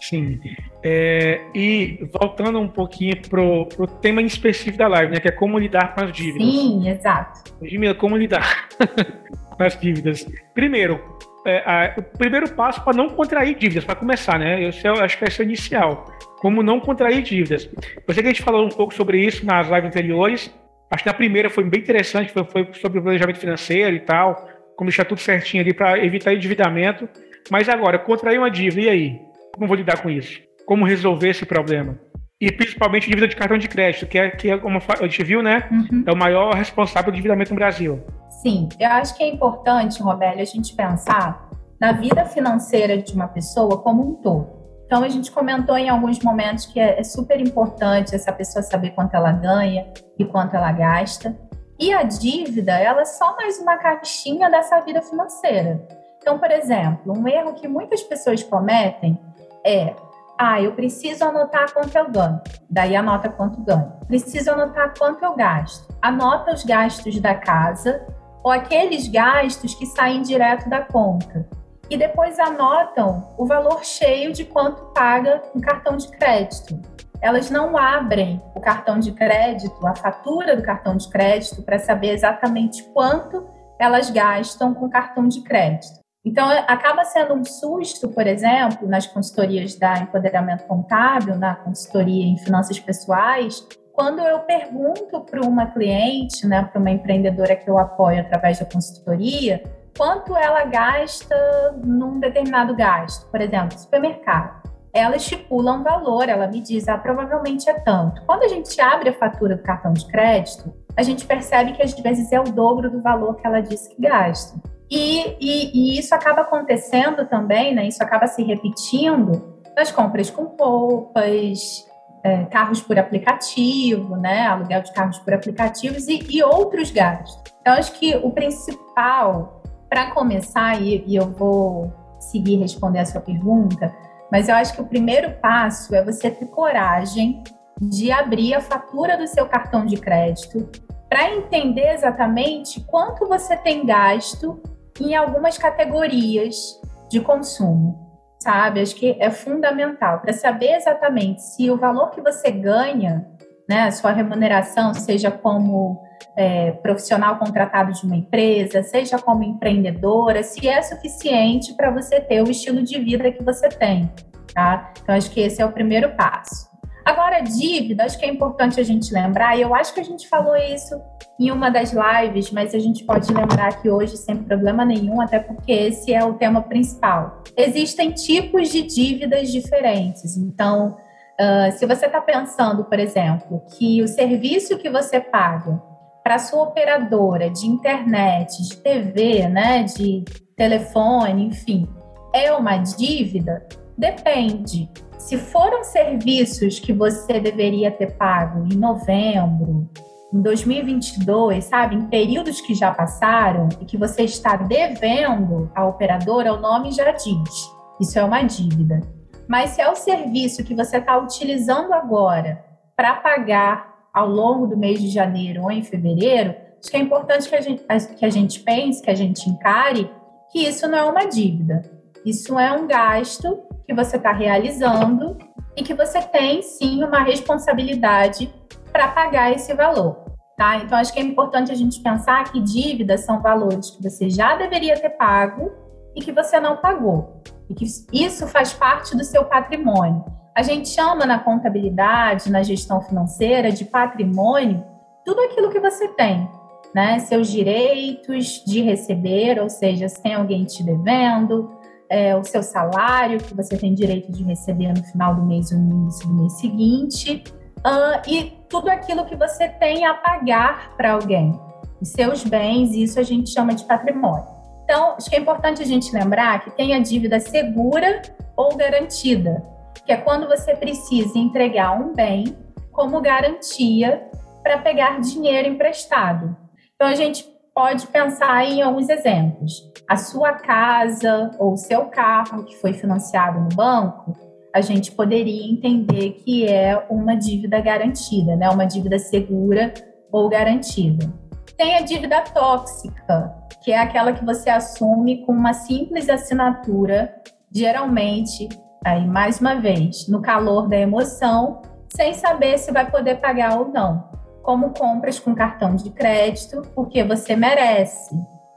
[0.00, 0.40] Sim.
[0.82, 5.20] É, e voltando um pouquinho pro, pro tema em específico da live, né?
[5.20, 6.42] Que é como lidar com as dívidas.
[6.42, 7.54] Sim, exato.
[7.62, 8.68] Gimila, como lidar
[9.56, 10.26] com as dívidas?
[10.52, 11.00] Primeiro,
[11.46, 14.64] é, a, o primeiro passo para não contrair dívidas, para começar, né?
[14.64, 16.12] Esse é, acho que esse é o inicial.
[16.40, 17.70] Como não contrair dívidas.
[18.08, 20.52] Eu sei que a gente falou um pouco sobre isso nas lives anteriores.
[20.90, 24.51] Acho que a primeira foi bem interessante, foi, foi sobre o planejamento financeiro e tal
[24.76, 27.08] como deixar tudo certinho ali para evitar endividamento.
[27.50, 29.20] Mas agora, contrair uma dívida, e aí?
[29.54, 30.40] Como vou lidar com isso?
[30.66, 31.98] Como resolver esse problema?
[32.40, 35.42] E principalmente dívida de cartão de crédito, que é, que é como a gente viu,
[35.42, 35.68] né?
[35.70, 36.04] Uhum.
[36.06, 38.02] É o maior responsável do endividamento no Brasil.
[38.42, 41.48] Sim, eu acho que é importante, Robélio, a gente pensar
[41.80, 44.62] na vida financeira de uma pessoa como um todo.
[44.86, 48.90] Então, a gente comentou em alguns momentos que é, é super importante essa pessoa saber
[48.90, 49.86] quanto ela ganha
[50.18, 51.34] e quanto ela gasta.
[51.78, 55.86] E a dívida, ela é só mais uma caixinha dessa vida financeira.
[56.18, 59.18] Então, por exemplo, um erro que muitas pessoas cometem
[59.64, 59.94] é:
[60.38, 62.40] ah, eu preciso anotar quanto eu ganho.
[62.70, 63.92] Daí anota quanto ganho.
[64.06, 65.92] Preciso anotar quanto eu gasto.
[66.00, 68.06] Anota os gastos da casa
[68.42, 71.48] ou aqueles gastos que saem direto da conta.
[71.88, 76.80] E depois anotam o valor cheio de quanto paga um cartão de crédito
[77.22, 82.10] elas não abrem o cartão de crédito, a fatura do cartão de crédito, para saber
[82.10, 83.46] exatamente quanto
[83.78, 86.02] elas gastam com cartão de crédito.
[86.24, 92.36] Então, acaba sendo um susto, por exemplo, nas consultorias da empoderamento contábil, na consultoria em
[92.38, 98.20] finanças pessoais, quando eu pergunto para uma cliente, né, para uma empreendedora que eu apoio
[98.20, 99.62] através da consultoria,
[99.96, 101.36] quanto ela gasta
[101.84, 107.68] num determinado gasto, por exemplo, supermercado ela estipula um valor, ela me diz, ah, provavelmente
[107.68, 108.22] é tanto.
[108.26, 111.94] Quando a gente abre a fatura do cartão de crédito, a gente percebe que às
[111.94, 114.60] vezes é o dobro do valor que ela disse que gasta.
[114.90, 117.88] E, e, e isso acaba acontecendo também, né?
[117.88, 121.86] Isso acaba se repetindo nas compras com roupas,
[122.22, 124.46] é, carros por aplicativo, né?
[124.46, 127.42] Aluguel de carros por aplicativos e, e outros gastos.
[127.62, 133.22] Então, acho que o principal, para começar, e, e eu vou seguir responder a sua
[133.22, 133.90] pergunta,
[134.32, 137.44] mas eu acho que o primeiro passo é você ter coragem
[137.78, 140.70] de abrir a fatura do seu cartão de crédito
[141.06, 144.58] para entender exatamente quanto você tem gasto
[144.98, 148.10] em algumas categorias de consumo,
[148.42, 148.80] sabe?
[148.80, 153.28] Acho que é fundamental para saber exatamente se o valor que você ganha,
[153.72, 155.98] né, a sua remuneração, seja como
[156.36, 162.42] é, profissional contratado de uma empresa, seja como empreendedora, se é suficiente para você ter
[162.42, 164.12] o estilo de vida que você tem,
[164.54, 164.92] tá?
[165.02, 166.70] Então, acho que esse é o primeiro passo.
[167.02, 170.28] Agora, dívida, acho que é importante a gente lembrar, e eu acho que a gente
[170.28, 171.00] falou isso
[171.40, 175.38] em uma das lives, mas a gente pode lembrar aqui hoje sem problema nenhum, até
[175.38, 177.42] porque esse é o tema principal.
[177.56, 180.94] Existem tipos de dívidas diferentes, então,
[181.40, 185.80] uh, se você está pensando, por exemplo, que o serviço que você paga
[186.22, 190.24] para sua operadora de internet, de TV, né, de
[190.56, 191.88] telefone, enfim,
[192.32, 193.66] é uma dívida,
[193.98, 194.88] depende.
[195.18, 199.90] Se foram serviços que você deveria ter pago em novembro,
[200.32, 206.54] em 2022, sabe, em períodos que já passaram e que você está devendo à operadora,
[206.54, 207.70] o nome já diz.
[208.00, 209.00] Isso é uma dívida.
[209.48, 212.64] Mas se é o serviço que você está utilizando agora
[212.96, 217.48] para pagar ao longo do mês de janeiro ou em fevereiro, acho que é importante
[217.48, 217.84] que a gente,
[218.16, 220.10] que a gente pense, que a gente encare
[220.50, 221.82] que isso não é uma dívida.
[222.24, 225.36] Isso é um gasto que você está realizando
[225.76, 228.52] e que você tem sim uma responsabilidade
[228.92, 230.22] para pagar esse valor.
[230.56, 230.76] Tá?
[230.76, 234.54] Então, acho que é importante a gente pensar que dívidas são valores que você já
[234.54, 235.72] deveria ter pago
[236.14, 237.42] e que você não pagou.
[237.72, 240.24] E que isso faz parte do seu patrimônio.
[240.54, 244.84] A gente chama na contabilidade, na gestão financeira, de patrimônio
[245.24, 246.46] tudo aquilo que você tem,
[246.94, 247.18] né?
[247.20, 251.70] Seus direitos de receber, ou seja, se tem alguém te devendo,
[252.10, 255.78] é, o seu salário que você tem direito de receber no final do mês ou
[255.78, 257.42] no início do mês seguinte,
[257.78, 261.58] uh, e tudo aquilo que você tem a pagar para alguém,
[262.00, 264.61] os seus bens, isso a gente chama de patrimônio.
[264.92, 268.20] Então, acho que é importante a gente lembrar que tem a dívida segura
[268.54, 269.64] ou garantida,
[270.04, 272.54] que é quando você precisa entregar um bem
[272.90, 274.28] como garantia
[274.62, 276.54] para pegar dinheiro emprestado.
[276.94, 277.42] Então, a gente
[277.74, 279.90] pode pensar em alguns exemplos.
[280.06, 284.36] A sua casa ou o seu carro que foi financiado no banco,
[284.74, 288.68] a gente poderia entender que é uma dívida garantida, né?
[288.68, 289.94] uma dívida segura
[290.30, 291.32] ou garantida.
[291.76, 297.34] Tem a dívida tóxica, que é aquela que você assume com uma simples assinatura,
[297.70, 298.68] geralmente,
[299.04, 301.82] aí mais uma vez, no calor da emoção,
[302.14, 304.30] sem saber se vai poder pagar ou não.
[304.62, 308.34] Como compras com cartão de crédito, porque você merece.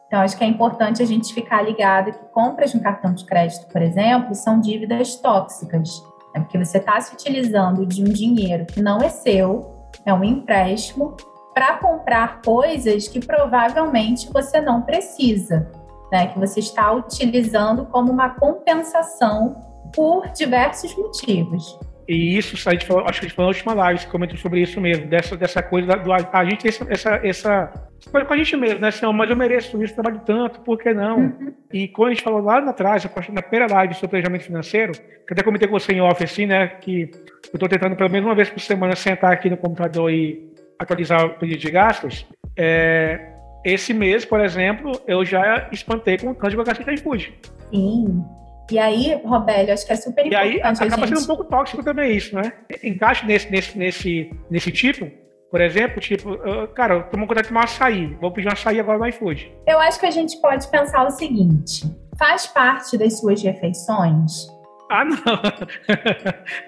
[0.07, 3.67] Então, acho que é importante a gente ficar ligado que compras no cartão de crédito,
[3.67, 5.89] por exemplo, são dívidas tóxicas.
[6.35, 10.23] É porque você está se utilizando de um dinheiro que não é seu, é um
[10.23, 11.15] empréstimo,
[11.55, 15.71] para comprar coisas que provavelmente você não precisa,
[16.11, 16.27] né?
[16.27, 19.55] que você está utilizando como uma compensação
[19.95, 21.79] por diversos motivos.
[22.07, 24.37] E isso, a gente falou, acho que a gente falou na última live, você comentou
[24.37, 27.73] sobre isso mesmo, dessa, dessa coisa do a gente essa, essa, essa
[28.11, 28.89] coisa com a gente mesmo, né?
[28.89, 31.17] Assim, mas eu mereço isso, trabalho tanto, por que não?
[31.17, 31.53] Uhum.
[31.73, 35.41] E quando a gente falou lá atrás, na primeira live sobre planejamento financeiro, que até
[35.41, 36.67] comentei com você em off, assim, né?
[36.67, 37.09] Que
[37.51, 41.25] eu estou tentando pelo menos uma vez por semana sentar aqui no computador e atualizar
[41.25, 42.25] o pedido de gastos.
[42.57, 43.33] É,
[43.63, 47.33] esse mês, por exemplo, eu já espantei com o tanto de gastos de iFood.
[47.71, 48.23] Sim.
[48.71, 50.47] E aí, Robélio, acho que é super importante.
[50.47, 51.07] E aí acaba gente...
[51.07, 52.51] sendo um pouco tóxico também isso, né?
[52.83, 55.09] Encaixe nesse, nesse, nesse, nesse tipo,
[55.51, 56.37] por exemplo, tipo,
[56.73, 59.51] cara, eu tô com vontade de tomar açaí, vou pedir um açaí agora no iFood.
[59.67, 61.85] Eu acho que a gente pode pensar o seguinte:
[62.17, 64.47] faz parte das suas refeições?
[64.89, 65.15] Ah, não.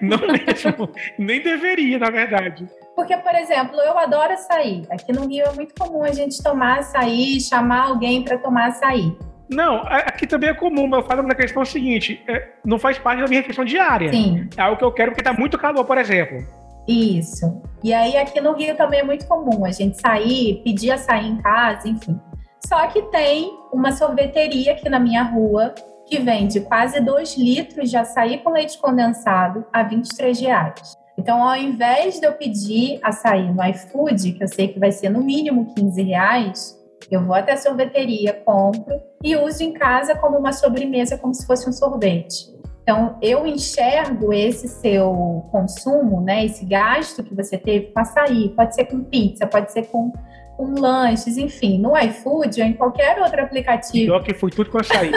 [0.00, 0.90] não mesmo.
[1.18, 2.66] Nem deveria, na verdade.
[2.98, 4.82] Porque, por exemplo, eu adoro açaí.
[4.90, 9.16] Aqui no Rio é muito comum a gente tomar açaí, chamar alguém para tomar açaí.
[9.48, 13.22] Não, aqui também é comum, mas eu falo na questão seguinte: é, não faz parte
[13.22, 14.10] da minha refeição diária.
[14.10, 14.50] Sim.
[14.56, 16.44] É algo que eu quero porque tá muito calor, por exemplo.
[16.88, 17.62] Isso.
[17.84, 21.40] E aí aqui no Rio também é muito comum a gente sair, pedir açaí em
[21.40, 22.18] casa, enfim.
[22.66, 25.72] Só que tem uma sorveteria aqui na minha rua
[26.04, 30.98] que vende quase 2 litros de açaí com leite condensado a 23 reais.
[31.18, 35.08] Então, ao invés de eu pedir açaí no iFood, que eu sei que vai ser
[35.08, 36.78] no mínimo 15 reais,
[37.10, 41.44] eu vou até a sorveteria, compro e uso em casa como uma sobremesa, como se
[41.44, 42.56] fosse um sorvete.
[42.82, 48.76] Então, eu enxergo esse seu consumo, né, esse gasto que você teve com açaí, pode
[48.76, 50.12] ser com pizza, pode ser com,
[50.58, 54.06] com lanches, enfim, no iFood ou em qualquer outro aplicativo.
[54.06, 55.12] Pior que foi tudo com açaí.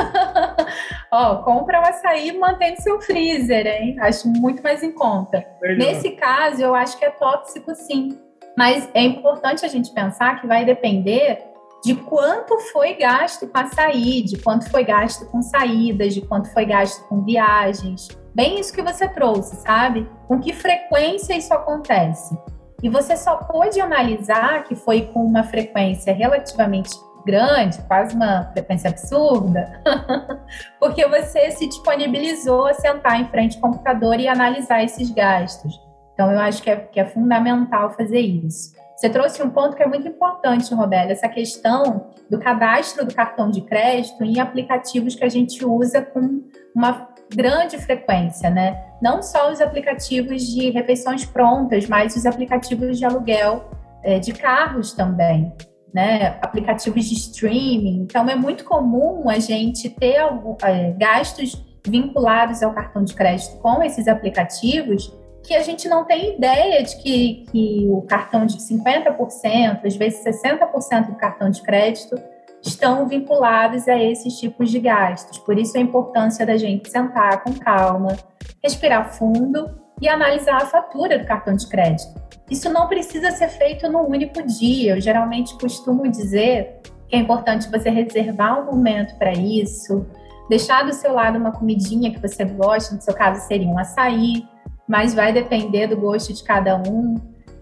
[1.11, 3.97] Ó, compra o açaí mantém no seu freezer, hein?
[3.99, 5.43] Acho muito mais em conta.
[5.59, 5.79] Melhor.
[5.79, 8.15] Nesse caso, eu acho que é tóxico sim.
[8.55, 11.39] Mas é importante a gente pensar que vai depender
[11.83, 16.65] de quanto foi gasto com açaí, de quanto foi gasto com saídas, de quanto foi
[16.65, 18.09] gasto com viagens.
[18.35, 20.07] Bem isso que você trouxe, sabe?
[20.27, 22.37] Com que frequência isso acontece.
[22.83, 26.89] E você só pôde analisar que foi com uma frequência relativamente
[27.25, 29.81] grande, quase uma frequência absurda,
[30.79, 35.79] porque você se disponibilizou a sentar em frente ao computador e analisar esses gastos.
[36.13, 38.75] Então, eu acho que é, que é fundamental fazer isso.
[38.95, 43.49] Você trouxe um ponto que é muito importante, Robélia, essa questão do cadastro do cartão
[43.49, 46.43] de crédito em aplicativos que a gente usa com
[46.75, 48.83] uma grande frequência, né?
[49.01, 53.69] Não só os aplicativos de refeições prontas, mas os aplicativos de aluguel
[54.03, 55.51] é, de carros também,
[55.93, 56.37] né?
[56.41, 58.01] Aplicativos de streaming.
[58.03, 63.57] Então, é muito comum a gente ter algum, é, gastos vinculados ao cartão de crédito
[63.59, 65.11] com esses aplicativos
[65.43, 70.23] que a gente não tem ideia de que, que o cartão de 50%, às vezes
[70.23, 72.15] 60% do cartão de crédito
[72.61, 75.37] estão vinculados a esses tipos de gastos.
[75.39, 78.15] Por isso a importância da gente sentar com calma,
[78.63, 79.69] respirar fundo
[79.99, 82.21] e analisar a fatura do cartão de crédito.
[82.49, 84.95] Isso não precisa ser feito num único dia.
[84.95, 90.05] Eu geralmente costumo dizer que é importante você reservar um momento para isso,
[90.49, 94.45] deixar do seu lado uma comidinha que você gosta, no seu caso seria um açaí,
[94.87, 97.15] mas vai depender do gosto de cada um.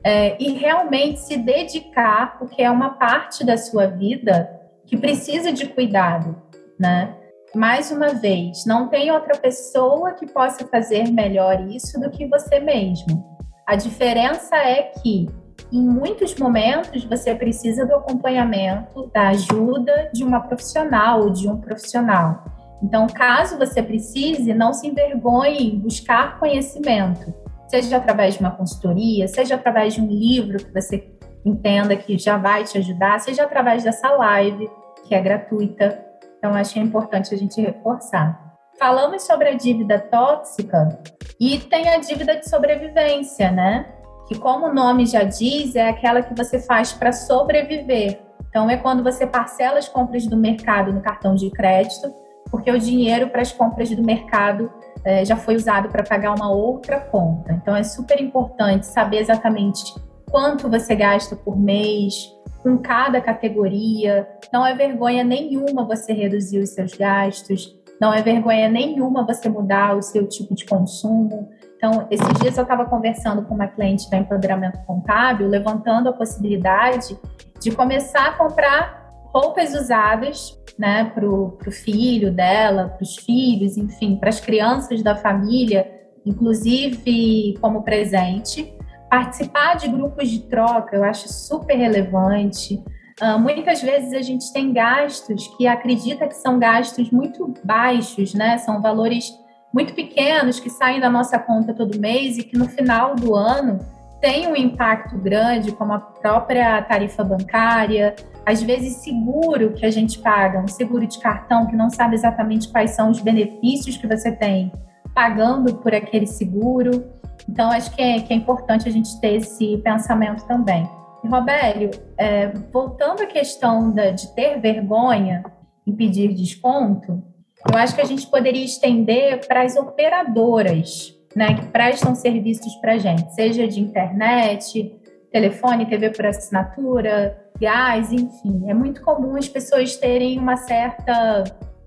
[0.03, 4.58] É, e realmente se dedicar, porque é uma parte da sua vida
[4.89, 6.35] que precisa de cuidado,
[6.79, 7.15] né?
[7.53, 12.59] Mais uma vez, não tem outra pessoa que possa fazer melhor isso do que você
[12.59, 13.23] mesmo.
[13.67, 15.29] A diferença é que,
[15.71, 21.57] em muitos momentos, você precisa do acompanhamento, da ajuda de uma profissional ou de um
[21.61, 22.43] profissional.
[22.81, 27.31] Então, caso você precise, não se envergonhe em buscar conhecimento,
[27.67, 31.11] seja através de uma consultoria, seja através de um livro que você
[31.45, 34.67] entenda que já vai te ajudar, seja através dessa live,
[35.09, 36.05] que é gratuita.
[36.37, 38.55] Então, acho que é importante a gente reforçar.
[38.77, 40.99] Falamos sobre a dívida tóxica
[41.37, 43.87] e tem a dívida de sobrevivência, né?
[44.27, 48.21] Que, como o nome já diz, é aquela que você faz para sobreviver.
[48.47, 52.13] Então, é quando você parcela as compras do mercado no cartão de crédito,
[52.49, 54.71] porque o dinheiro para as compras do mercado
[55.03, 57.51] é, já foi usado para pagar uma outra conta.
[57.53, 59.93] Então, é super importante saber exatamente
[60.29, 62.13] quanto você gasta por mês,
[62.61, 64.27] com cada categoria.
[64.51, 69.97] Não é vergonha nenhuma você reduzir os seus gastos, não é vergonha nenhuma você mudar
[69.97, 71.49] o seu tipo de consumo.
[71.75, 77.17] Então, esses dias eu estava conversando com uma cliente da empoderamento contábil, levantando a possibilidade
[77.59, 78.99] de começar a comprar
[79.33, 85.15] roupas usadas né, para o filho dela, para os filhos, enfim, para as crianças da
[85.15, 85.89] família,
[86.25, 88.73] inclusive como presente.
[89.09, 92.83] Participar de grupos de troca eu acho super relevante.
[93.21, 98.57] Uh, muitas vezes a gente tem gastos que acredita que são gastos muito baixos, né?
[98.57, 99.31] São valores
[99.73, 103.79] muito pequenos que saem da nossa conta todo mês e que no final do ano
[104.21, 110.19] tem um impacto grande, como a própria tarifa bancária, às vezes seguro que a gente
[110.19, 114.31] paga, um seguro de cartão que não sabe exatamente quais são os benefícios que você
[114.31, 114.71] tem
[115.13, 117.03] pagando por aquele seguro.
[117.49, 120.87] Então, acho que é, que é importante a gente ter esse pensamento também.
[121.23, 125.43] E, Robélio, é, voltando à questão da, de ter vergonha
[125.85, 127.23] em pedir desconto,
[127.67, 132.93] eu acho que a gente poderia estender para as operadoras né, que prestam serviços para
[132.93, 134.95] a gente, seja de internet,
[135.31, 138.65] telefone, TV por assinatura, gás, enfim.
[138.67, 141.43] É muito comum as pessoas terem uma certa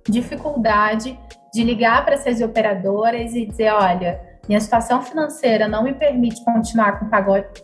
[0.08, 1.16] dificuldade
[1.54, 6.98] de ligar para essas operadoras e dizer: olha, minha situação financeira não me permite continuar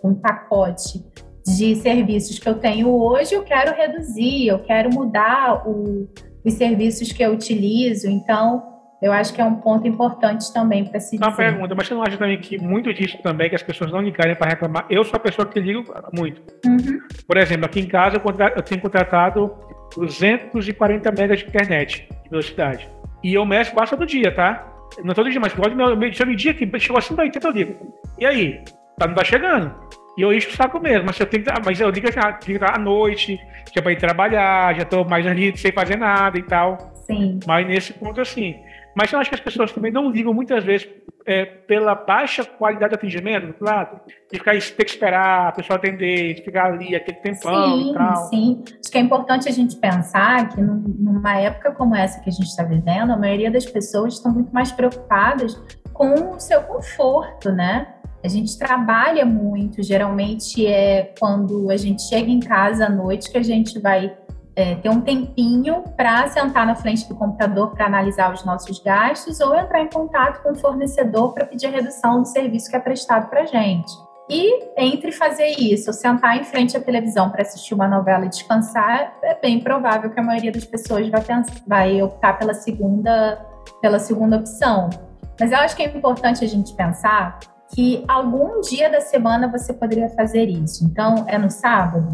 [0.00, 1.04] com um pacote
[1.44, 6.08] de serviços que eu tenho hoje, eu quero reduzir, eu quero mudar o,
[6.44, 8.08] os serviços que eu utilizo.
[8.08, 8.62] Então,
[9.00, 11.24] eu acho que é um ponto importante também para se dizer.
[11.24, 14.00] Uma pergunta, mas você não acha também que muito disso também, que as pessoas não
[14.00, 14.86] ligarem para reclamar?
[14.90, 16.42] Eu sou a pessoa que ligo muito.
[16.66, 17.00] Uhum.
[17.26, 18.20] Por exemplo, aqui em casa
[18.56, 19.54] eu, tenho contratado
[19.96, 22.88] 240 megas de internet de velocidade.
[23.22, 24.66] E eu meço quase todo dia, tá?
[25.02, 27.94] Não todo dia, mas pode me chama dia que chegou assim, 80 eu ligo.
[28.18, 28.64] E aí?
[28.98, 29.74] Tá, não tá chegando.
[30.16, 32.64] E eu encho o saco mesmo, mas eu tenho que, mas eu ligo já, ligo
[32.64, 33.38] à noite,
[33.72, 36.92] já para ir trabalhar, já tô mais ali sem fazer nada e tal.
[37.06, 37.38] Sim.
[37.46, 38.56] Mas nesse ponto, assim,
[38.98, 40.88] mas eu acho que as pessoas também não ligam muitas vezes
[41.24, 46.34] é, pela baixa qualidade do atendimento, claro, de ficar, ter que esperar a pessoa atender,
[46.34, 48.16] de ficar ali aquele tempão sim, e tal.
[48.28, 52.32] Sim, acho que é importante a gente pensar que numa época como essa que a
[52.32, 55.54] gente está vivendo, a maioria das pessoas estão muito mais preocupadas
[55.92, 57.94] com o seu conforto, né?
[58.24, 63.38] A gente trabalha muito, geralmente é quando a gente chega em casa à noite que
[63.38, 64.12] a gente vai
[64.58, 69.38] é, ter um tempinho para sentar na frente do computador para analisar os nossos gastos
[69.38, 72.80] ou entrar em contato com o fornecedor para pedir a redução do serviço que é
[72.80, 73.92] prestado para a gente.
[74.28, 79.16] E entre fazer isso, sentar em frente à televisão para assistir uma novela e descansar,
[79.22, 83.40] é bem provável que a maioria das pessoas vai, pensar, vai optar pela segunda,
[83.80, 84.90] pela segunda opção.
[85.38, 87.38] Mas eu acho que é importante a gente pensar
[87.78, 90.84] que algum dia da semana você poderia fazer isso.
[90.84, 92.08] Então, é no sábado?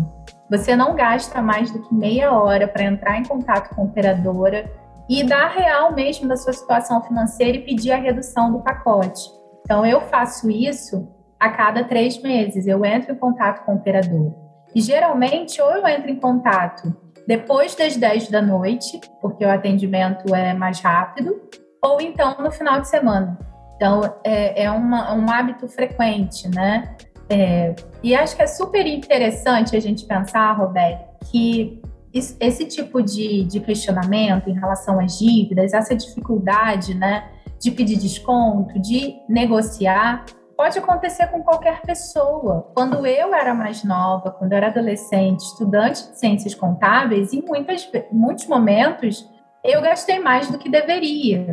[0.50, 4.70] Você não gasta mais do que meia hora para entrar em contato com a operadora
[5.08, 9.22] e dar real mesmo da sua situação financeira e pedir a redução do pacote.
[9.62, 11.08] Então, eu faço isso
[11.40, 12.66] a cada três meses.
[12.66, 14.34] Eu entro em contato com o operador.
[14.74, 16.94] E geralmente, ou eu entro em contato
[17.26, 21.40] depois das 10 da noite, porque o atendimento é mais rápido,
[21.82, 23.53] ou então no final de semana.
[23.76, 26.96] Então, é, é uma, um hábito frequente, né?
[27.28, 31.80] É, e acho que é super interessante a gente pensar, Roberto, que
[32.12, 38.78] esse tipo de, de questionamento em relação às dívidas, essa dificuldade né, de pedir desconto,
[38.78, 40.24] de negociar,
[40.56, 42.70] pode acontecer com qualquer pessoa.
[42.72, 47.90] Quando eu era mais nova, quando eu era adolescente, estudante de ciências contábeis, em muitas,
[48.12, 49.28] muitos momentos
[49.64, 51.48] eu gastei mais do que deveria.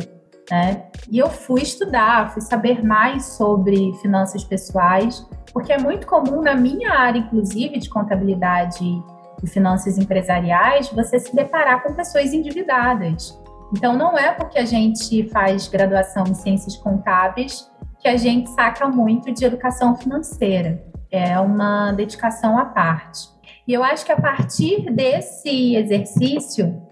[0.50, 0.84] Né?
[1.10, 6.54] E eu fui estudar, fui saber mais sobre finanças pessoais, porque é muito comum na
[6.54, 8.84] minha área, inclusive, de contabilidade
[9.42, 13.38] e finanças empresariais, você se deparar com pessoas endividadas.
[13.76, 18.88] Então, não é porque a gente faz graduação em ciências contábeis que a gente saca
[18.88, 20.84] muito de educação financeira.
[21.10, 23.28] É uma dedicação à parte.
[23.66, 26.82] E eu acho que a partir desse exercício,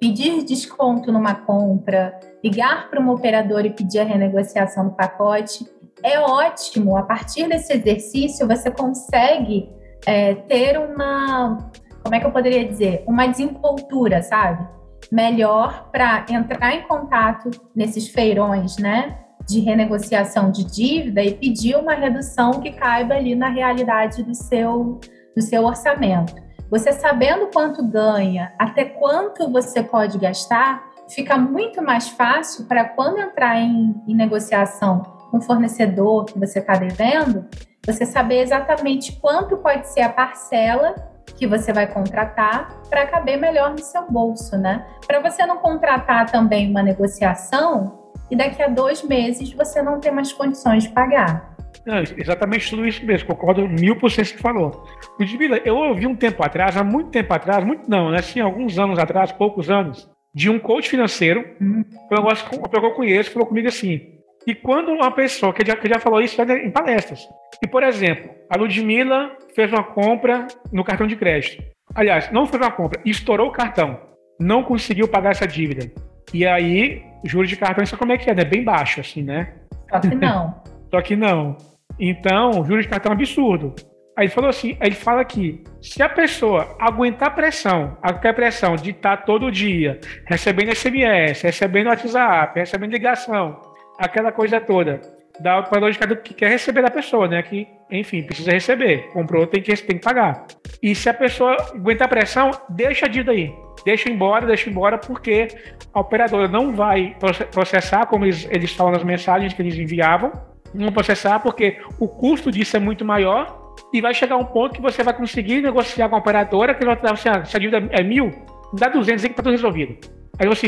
[0.00, 5.66] pedir desconto numa compra, ligar para uma operadora e pedir a renegociação do pacote,
[6.02, 6.96] é ótimo.
[6.96, 9.68] A partir desse exercício, você consegue
[10.06, 11.70] é, ter uma,
[12.02, 13.02] como é que eu poderia dizer?
[13.08, 14.74] Uma desenvoltura, sabe?
[15.10, 19.18] melhor para entrar em contato nesses feirões, né?
[19.46, 25.00] De renegociação de dívida e pedir uma redução que caiba ali na realidade do seu,
[25.36, 26.34] do seu orçamento.
[26.70, 33.18] Você sabendo quanto ganha, até quanto você pode gastar, fica muito mais fácil para quando
[33.18, 37.46] entrar em, em negociação com o fornecedor que você está devendo,
[37.84, 40.94] você saber exatamente quanto pode ser a parcela
[41.36, 44.86] que você vai contratar para caber melhor no seu bolso, né?
[45.06, 50.10] Para você não contratar também uma negociação e daqui a dois meses você não ter
[50.10, 51.54] mais condições de pagar.
[51.84, 54.84] Não, exatamente tudo isso mesmo, concordo mil por cento que falou.
[55.18, 58.18] Ludmila, eu ouvi um tempo atrás, há muito tempo atrás, muito não, né?
[58.42, 61.84] Alguns anos atrás, poucos anos, de um coach financeiro, hum.
[62.10, 64.14] um negócio que eu conheço, falou comigo assim,
[64.46, 67.26] e quando uma pessoa, que já, que já falou isso em palestras,
[67.62, 71.62] e por exemplo, a Ludmilla fez uma compra no cartão de crédito.
[71.94, 73.98] Aliás, não fez uma compra, estourou o cartão,
[74.38, 75.90] não conseguiu pagar essa dívida.
[76.32, 78.44] E aí, juros de cartão, isso como é que é, né?
[78.44, 79.54] Bem baixo, assim, né?
[79.90, 80.62] Só que não.
[80.90, 81.56] Só que não.
[81.98, 83.74] Então, juros de cartão é um absurdo.
[84.16, 88.90] Aí ele falou assim, ele fala que se a pessoa aguentar pressão, a pressão de
[88.90, 93.60] estar todo dia recebendo SMS, recebendo WhatsApp, recebendo ligação,
[93.98, 95.00] aquela coisa toda,
[95.40, 97.42] da lógica que quer receber da pessoa, né?
[97.42, 99.08] Que, enfim, precisa receber.
[99.12, 100.46] Comprou, tem que, tem que pagar.
[100.80, 103.52] E se a pessoa aguentar pressão, deixa a dívida aí.
[103.84, 105.48] Deixa embora, deixa embora, porque
[105.92, 107.16] a operadora não vai
[107.50, 110.32] processar, como eles, eles falam nas mensagens que eles enviavam,
[110.72, 114.82] não processar, porque o custo disso é muito maior e vai chegar um ponto que
[114.82, 118.30] você vai conseguir negociar com a operadora que vai dar se a dívida é mil,
[118.72, 119.96] dá 200 e que está tudo resolvido.
[120.38, 120.66] Aí você,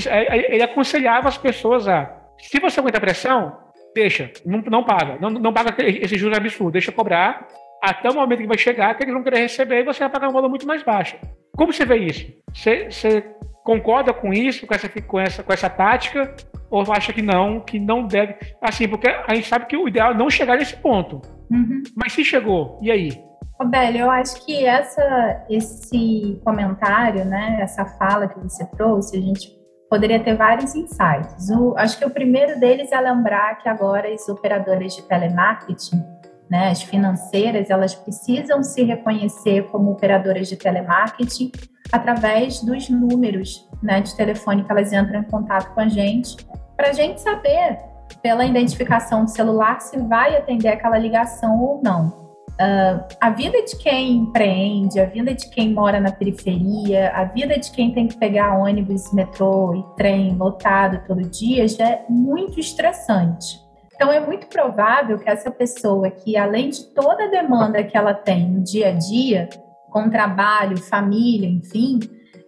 [0.48, 3.56] ele aconselhava as pessoas a, se você aguentar pressão,
[3.94, 7.46] deixa, não, não paga, não, não paga esse juros absurdo, deixa cobrar
[7.82, 10.28] até o momento que vai chegar que eles vão querer receber e você vai pagar
[10.28, 11.16] um valor muito mais baixo.
[11.56, 12.26] Como você vê isso?
[12.52, 13.24] Você, você
[13.64, 16.34] concorda com isso, com essa, com essa, com essa tática?
[16.70, 18.34] Ou acha que não, que não deve?
[18.60, 21.22] Assim, porque a gente sabe que o ideal é não chegar nesse ponto.
[21.50, 21.82] Uhum.
[21.94, 23.26] Mas se chegou, e aí?
[23.58, 29.56] Roberto, eu acho que essa, esse comentário, né, essa fala que você trouxe, a gente
[29.88, 31.48] poderia ter vários insights.
[31.50, 36.04] O, acho que o primeiro deles é lembrar que agora as operadoras de telemarketing,
[36.50, 41.50] né, as financeiras, elas precisam se reconhecer como operadoras de telemarketing
[41.90, 46.36] através dos números né, de telefone que elas entram em contato com a gente,
[46.76, 47.80] para a gente saber,
[48.22, 52.26] pela identificação do celular, se vai atender aquela ligação ou não.
[52.58, 57.58] Uh, a vida de quem empreende, a vida de quem mora na periferia, a vida
[57.58, 62.58] de quem tem que pegar ônibus, metrô e trem lotado todo dia já é muito
[62.58, 63.60] estressante.
[63.94, 68.12] Então, é muito provável que essa pessoa que, além de toda a demanda que ela
[68.12, 69.48] tem no dia a dia,
[69.90, 72.00] com trabalho, família, enfim,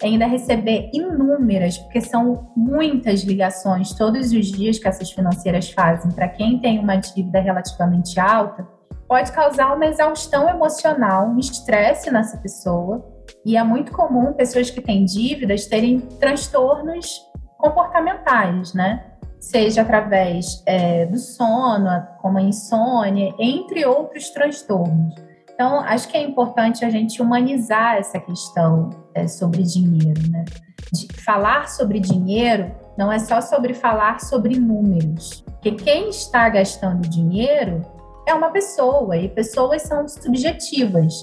[0.03, 6.29] ainda receber inúmeras, porque são muitas ligações todos os dias que essas financeiras fazem para
[6.29, 8.67] quem tem uma dívida relativamente alta
[9.09, 13.03] pode causar uma exaustão emocional, um estresse nessa pessoa.
[13.45, 17.23] E é muito comum pessoas que têm dívidas terem transtornos
[17.57, 19.05] comportamentais, né?
[19.41, 25.15] Seja através é, do sono, como a insônia, entre outros transtornos.
[25.55, 30.45] Então, acho que é importante a gente humanizar essa questão é, sobre dinheiro, né?
[30.93, 35.45] De falar sobre dinheiro não é só sobre falar sobre números.
[35.47, 37.83] Porque quem está gastando dinheiro
[38.27, 41.15] é uma pessoa e pessoas são subjetivas.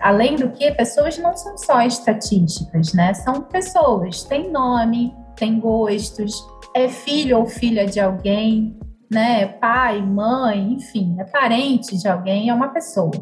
[0.00, 3.14] Além do que, pessoas não são só estatísticas, né?
[3.14, 6.44] São pessoas, tem nome, tem gostos,
[6.74, 8.76] é filho ou filha de alguém,
[9.10, 9.46] né?
[9.46, 13.12] Pai, mãe, enfim, é parente de alguém, é uma pessoa.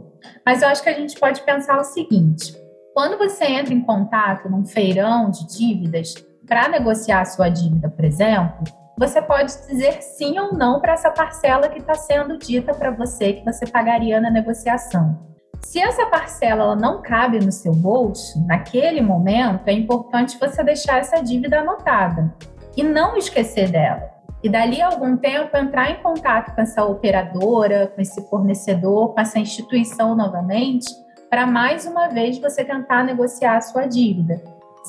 [0.45, 2.55] Mas eu acho que a gente pode pensar o seguinte:
[2.95, 6.15] quando você entra em contato num feirão de dívidas
[6.47, 8.65] para negociar a sua dívida, por exemplo,
[8.99, 13.35] você pode dizer sim ou não para essa parcela que está sendo dita para você
[13.35, 15.19] que você pagaria na negociação.
[15.63, 20.99] Se essa parcela ela não cabe no seu bolso, naquele momento, é importante você deixar
[20.99, 22.35] essa dívida anotada
[22.77, 24.11] e não esquecer dela.
[24.43, 29.21] E dali a algum tempo entrar em contato com essa operadora, com esse fornecedor, com
[29.21, 30.87] essa instituição novamente,
[31.31, 34.43] para mais uma vez você tentar negociar a sua dívida.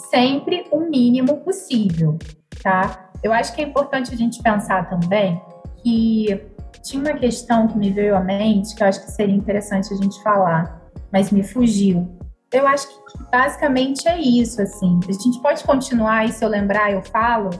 [0.10, 2.18] Sempre o mínimo possível,
[2.64, 3.12] tá?
[3.22, 5.39] Eu acho que é importante a gente pensar também
[5.84, 6.42] que
[6.82, 9.98] tinha uma questão que me veio à mente que eu acho que seria interessante a
[9.98, 10.82] gente falar,
[11.14, 12.18] mas me fugiu.
[12.52, 15.00] Eu acho que basicamente é isso, assim.
[15.08, 17.52] A gente pode continuar e se eu lembrar eu falo?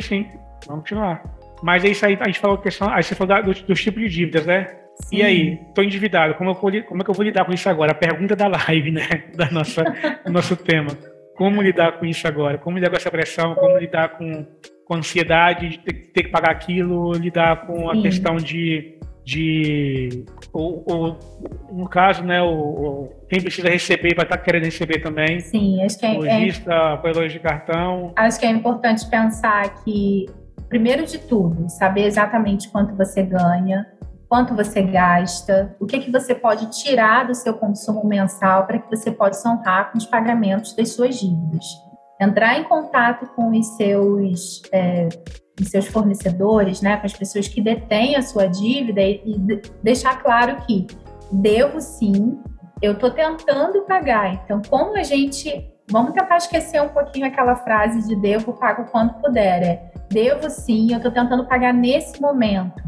[0.00, 0.26] Sim,
[0.66, 1.22] vamos continuar.
[1.62, 4.08] Mas é isso aí, a gente falou questão, aí você falou dos, dos tipos de
[4.08, 4.85] dívidas, né?
[5.02, 5.16] Sim.
[5.16, 7.92] E aí, estou endividado, como, eu, como é que eu vou lidar com isso agora?
[7.92, 9.24] A pergunta da live, né?
[9.36, 9.84] Da nossa,
[10.24, 10.90] do nosso tema.
[11.36, 12.58] como lidar com isso agora?
[12.58, 13.54] Como lidar com essa pressão?
[13.54, 14.46] Como lidar com,
[14.84, 17.12] com a ansiedade de ter, ter que pagar aquilo?
[17.12, 18.02] Lidar com a Sim.
[18.02, 21.18] questão de de ou, ou,
[21.72, 25.40] no caso, né, o, quem precisa receber vai estar querendo receber também.
[25.40, 26.72] Sim, acho que é, lojista,
[27.04, 28.12] é, de cartão.
[28.14, 30.26] Acho que é importante pensar que
[30.68, 33.84] primeiro de tudo, saber exatamente quanto você ganha,
[34.28, 38.90] quanto você gasta, o que que você pode tirar do seu consumo mensal para que
[38.90, 41.64] você possa honrar com os pagamentos das suas dívidas.
[42.20, 45.08] Entrar em contato com os seus é,
[45.60, 50.22] os seus fornecedores, né, com as pessoas que detêm a sua dívida e, e deixar
[50.22, 50.86] claro que
[51.32, 52.38] devo sim,
[52.82, 54.34] eu estou tentando pagar.
[54.34, 55.72] Então, como a gente.
[55.88, 59.62] Vamos tentar esquecer um pouquinho aquela frase de devo, pago quando puder.
[59.62, 62.82] É, devo sim, eu estou tentando pagar nesse momento.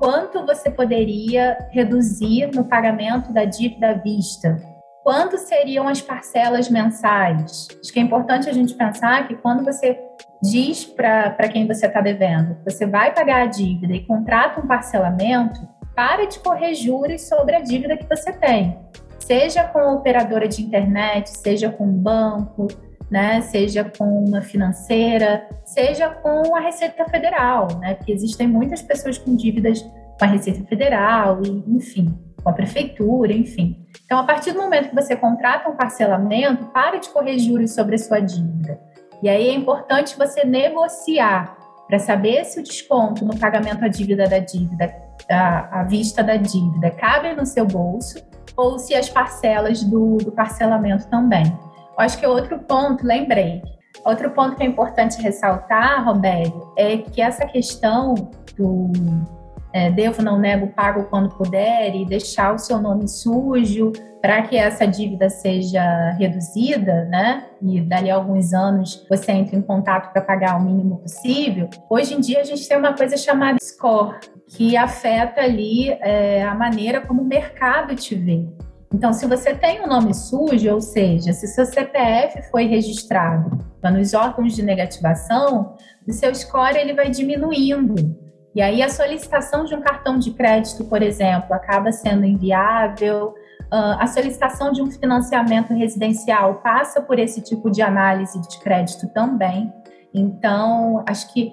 [0.00, 4.56] Quanto você poderia reduzir no pagamento da dívida à vista?
[5.04, 7.68] Quanto seriam as parcelas mensais?
[7.78, 10.00] Acho que é importante a gente pensar que quando você
[10.42, 15.68] diz para quem você está devendo, você vai pagar a dívida e contrata um parcelamento,
[15.94, 18.78] para de correr juros sobre a dívida que você tem.
[19.18, 22.68] Seja com operadora de internet, seja com banco,
[23.10, 29.18] né, seja com uma financeira, seja com a Receita Federal, né, porque existem muitas pessoas
[29.18, 33.86] com dívidas com a Receita Federal, e, enfim, com a prefeitura, enfim.
[34.04, 37.94] Então, a partir do momento que você contrata um parcelamento, para de correr juros sobre
[37.94, 38.78] a sua dívida.
[39.22, 41.56] E aí é importante você negociar
[41.86, 44.94] para saber se o desconto no pagamento à dívida da dívida,
[45.28, 48.24] à vista da dívida, cabe no seu bolso
[48.56, 51.44] ou se as parcelas do, do parcelamento também.
[51.98, 53.62] Acho que outro ponto, lembrei,
[54.04, 58.14] outro ponto que é importante ressaltar, Roberto, é que essa questão
[58.56, 58.90] do
[59.72, 64.56] é, devo, não nego, pago quando puder e deixar o seu nome sujo para que
[64.56, 67.46] essa dívida seja reduzida, né?
[67.62, 71.70] E dali a alguns anos você entre em contato para pagar o mínimo possível.
[71.88, 74.16] Hoje em dia a gente tem uma coisa chamada score,
[74.48, 78.46] que afeta ali é, a maneira como o mercado te vê.
[78.92, 84.12] Então, se você tem um nome sujo, ou seja, se seu CPF foi registrado nos
[84.14, 85.76] órgãos de negativação,
[86.06, 87.94] o seu score ele vai diminuindo.
[88.54, 93.28] E aí a solicitação de um cartão de crédito, por exemplo, acaba sendo inviável.
[93.72, 99.06] Uh, a solicitação de um financiamento residencial passa por esse tipo de análise de crédito
[99.14, 99.72] também.
[100.12, 101.52] Então, acho que,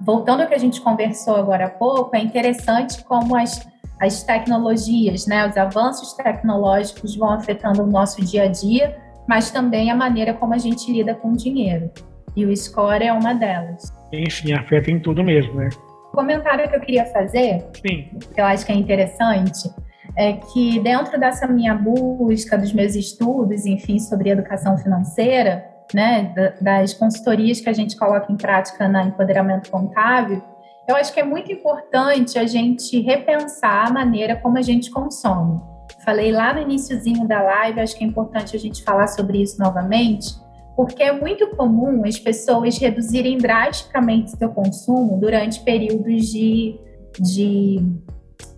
[0.00, 3.68] voltando ao que a gente conversou agora há pouco, é interessante como as,
[4.04, 8.96] as tecnologias, né, os avanços tecnológicos vão afetando o nosso dia a dia,
[9.28, 11.90] mas também a maneira como a gente lida com o dinheiro.
[12.36, 13.92] E o score é uma delas.
[14.12, 15.68] Enfim, afeta em tudo mesmo, né?
[16.14, 18.08] comentário que eu queria fazer, Sim.
[18.32, 19.68] que eu acho que é interessante,
[20.16, 26.94] é que dentro dessa minha busca dos meus estudos, enfim, sobre educação financeira, né, das
[26.94, 30.42] consultorias que a gente coloca em prática na empoderamento contábil,
[30.86, 35.60] eu acho que é muito importante a gente repensar a maneira como a gente consome.
[36.04, 39.58] Falei lá no iníciozinho da live, acho que é importante a gente falar sobre isso
[39.58, 40.34] novamente,
[40.76, 46.78] porque é muito comum as pessoas reduzirem drasticamente seu consumo durante períodos de,
[47.18, 47.80] de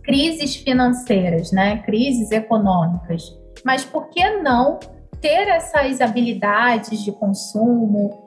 [0.02, 1.78] crises financeiras, né?
[1.78, 3.22] crises econômicas.
[3.64, 4.80] Mas por que não
[5.20, 8.24] ter essas habilidades de consumo,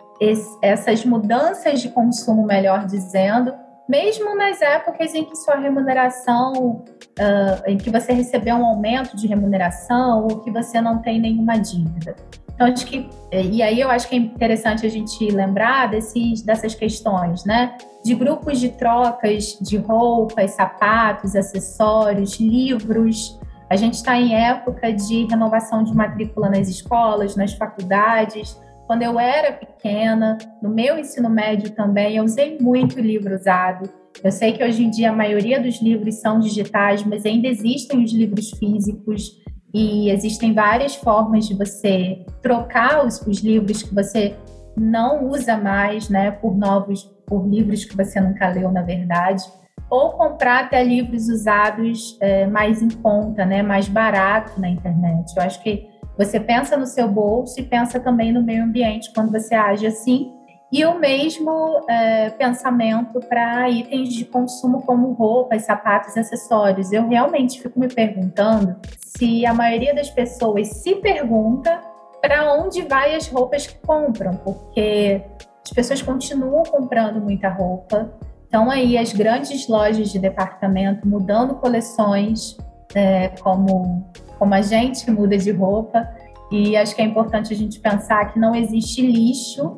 [0.62, 3.54] essas mudanças de consumo, melhor dizendo,
[3.90, 9.26] mesmo nas épocas em que sua remuneração, uh, em que você recebeu um aumento de
[9.26, 12.16] remuneração ou que você não tem nenhuma dívida.
[12.54, 16.76] Então, acho que, e aí eu acho que é interessante a gente lembrar desses, dessas
[16.76, 17.76] questões, né?
[18.04, 23.40] De grupos de trocas de roupas, sapatos, acessórios, livros.
[23.70, 28.60] A gente está em época de renovação de matrícula nas escolas, nas faculdades.
[28.90, 33.88] Quando eu era pequena, no meu ensino médio também, eu usei muito livro usado.
[34.24, 38.04] Eu sei que hoje em dia a maioria dos livros são digitais, mas ainda existem
[38.04, 39.44] os livros físicos.
[39.72, 44.36] E existem várias formas de você trocar os, os livros que você
[44.76, 49.44] não usa mais, né, por novos, por livros que você nunca leu, na verdade,
[49.88, 55.32] ou comprar até livros usados é, mais em conta, né, mais barato na internet.
[55.38, 55.88] Eu acho que
[56.20, 60.34] você pensa no seu bolso e pensa também no meio ambiente quando você age assim,
[60.70, 66.92] e o mesmo é, pensamento para itens de consumo como roupas, sapatos, acessórios.
[66.92, 71.82] Eu realmente fico me perguntando se a maioria das pessoas se pergunta
[72.22, 75.24] para onde vai as roupas que compram, porque
[75.66, 78.14] as pessoas continuam comprando muita roupa.
[78.46, 82.58] Então aí as grandes lojas de departamento mudando coleções,
[82.94, 84.06] é, como
[84.40, 86.10] como a gente muda de roupa
[86.52, 89.76] E acho que é importante a gente pensar que não existe lixo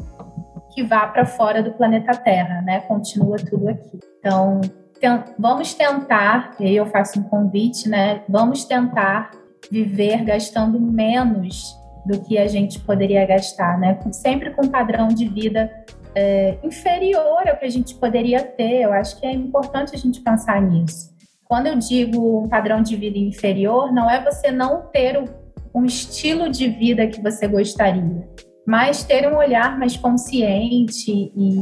[0.73, 2.79] que vá para fora do planeta Terra, né?
[2.81, 3.99] Continua tudo aqui.
[4.19, 4.61] Então,
[5.37, 8.23] vamos tentar, e aí eu faço um convite, né?
[8.29, 9.31] Vamos tentar
[9.69, 13.99] viver gastando menos do que a gente poderia gastar, né?
[14.11, 15.69] Sempre com um padrão de vida
[16.15, 18.81] é, inferior ao que a gente poderia ter.
[18.81, 21.10] Eu acho que é importante a gente pensar nisso.
[21.51, 25.21] Quando eu digo um padrão de vida inferior, não é você não ter
[25.75, 28.25] um estilo de vida que você gostaria,
[28.65, 31.57] mas ter um olhar mais consciente e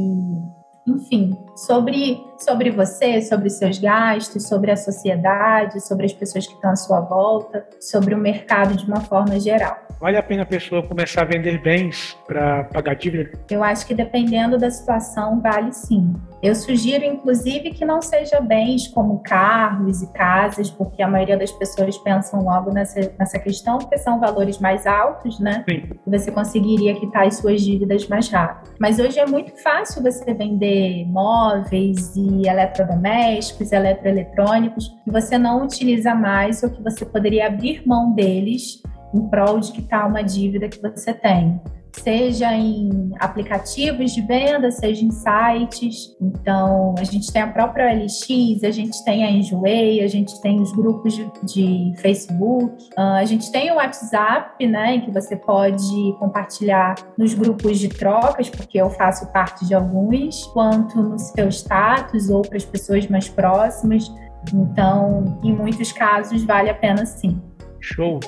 [0.86, 1.36] enfim,
[1.66, 6.76] sobre, sobre você, sobre seus gastos, sobre a sociedade, sobre as pessoas que estão à
[6.76, 9.76] sua volta, sobre o mercado de uma forma geral.
[10.00, 13.30] Vale a pena a pessoa começar a vender bens para pagar dívida?
[13.50, 16.14] Eu acho que dependendo da situação, vale sim.
[16.42, 21.52] Eu sugiro, inclusive, que não seja bens como carros e casas, porque a maioria das
[21.52, 25.62] pessoas pensam logo nessa, nessa questão, porque são valores mais altos, né?
[25.68, 25.90] Sim.
[26.06, 28.70] Você conseguiria quitar as suas dívidas mais rápido.
[28.78, 36.14] Mas hoje é muito fácil você vender móveis e eletrodomésticos, eletroeletrônicos, que você não utiliza
[36.14, 38.82] mais ou que você poderia abrir mão deles
[39.14, 41.60] em prol de quitar uma dívida que você tem
[41.92, 46.16] seja em aplicativos de venda, seja em sites.
[46.20, 50.60] Então, a gente tem a própria LX, a gente tem a Enjoei, a gente tem
[50.60, 55.36] os grupos de, de Facebook, uh, a gente tem o WhatsApp, né, em que você
[55.36, 61.48] pode compartilhar nos grupos de trocas, porque eu faço parte de alguns, quanto no seu
[61.48, 64.10] status ou para as pessoas mais próximas.
[64.54, 67.40] Então, em muitos casos, vale a pena sim.
[67.80, 68.20] Show!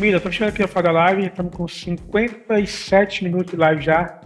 [0.00, 4.18] Mira, estamos chegando aqui a fora da live, estamos com 57 minutos de live já.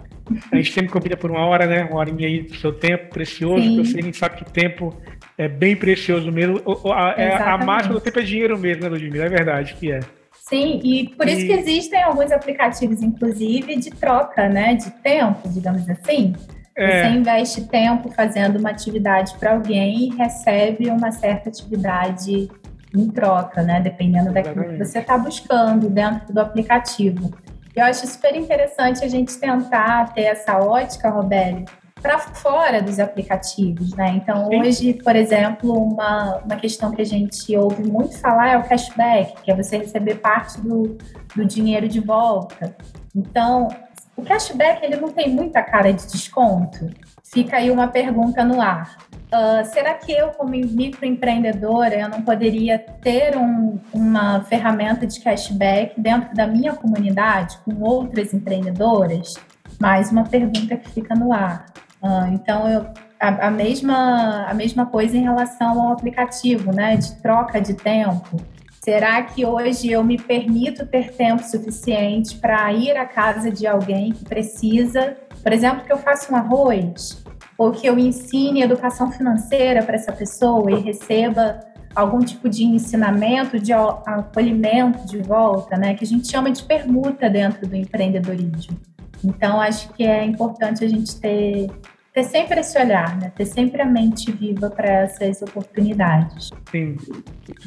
[0.52, 1.82] A gente sempre convida por uma hora, né?
[1.82, 3.82] Uma horinha aí do seu tempo precioso, Sim.
[3.82, 4.96] que você nem sabe que tempo
[5.36, 6.62] é bem precioso mesmo.
[6.94, 9.24] A, é, a máxima do tempo é dinheiro mesmo, né, Ludmila?
[9.24, 9.98] É verdade que é.
[10.32, 14.74] Sim, e por isso que existem alguns aplicativos, inclusive, de troca, né?
[14.74, 16.34] De tempo, digamos assim.
[16.76, 17.02] É.
[17.02, 22.48] Você investe tempo fazendo uma atividade para alguém e recebe uma certa atividade
[22.94, 23.80] em troca, né?
[23.80, 27.32] Dependendo daquilo que você está buscando dentro do aplicativo.
[27.74, 31.64] Eu acho super interessante a gente tentar ter essa ótica, Robério,
[32.00, 34.10] para fora dos aplicativos, né?
[34.10, 34.60] Então, Sim.
[34.60, 39.42] hoje, por exemplo, uma, uma questão que a gente ouve muito falar é o cashback,
[39.42, 40.98] que é você receber parte do,
[41.34, 42.76] do dinheiro de volta.
[43.16, 43.68] Então,
[44.16, 46.90] o cashback ele não tem muita cara de desconto.
[47.22, 48.98] Fica aí uma pergunta no ar.
[49.34, 56.00] Uh, será que eu, como microempreendedora, eu não poderia ter um, uma ferramenta de cashback
[56.00, 59.34] dentro da minha comunidade com outras empreendedoras?
[59.80, 61.66] Mais uma pergunta que fica no ar.
[62.00, 62.86] Uh, então, eu,
[63.18, 68.40] a, a, mesma, a mesma coisa em relação ao aplicativo, né, de troca de tempo.
[68.84, 74.12] Será que hoje eu me permito ter tempo suficiente para ir à casa de alguém
[74.12, 77.24] que precisa, por exemplo, que eu faça um arroz?
[77.56, 81.60] Ou que eu ensine educação financeira para essa pessoa e receba
[81.94, 85.94] algum tipo de ensinamento, de acolhimento de volta, né?
[85.94, 88.76] Que a gente chama de permuta dentro do empreendedorismo.
[89.24, 91.70] Então, acho que é importante a gente ter,
[92.12, 93.32] ter sempre esse olhar, né?
[93.34, 96.50] Ter sempre a mente viva para essas oportunidades.
[96.70, 96.96] Sim.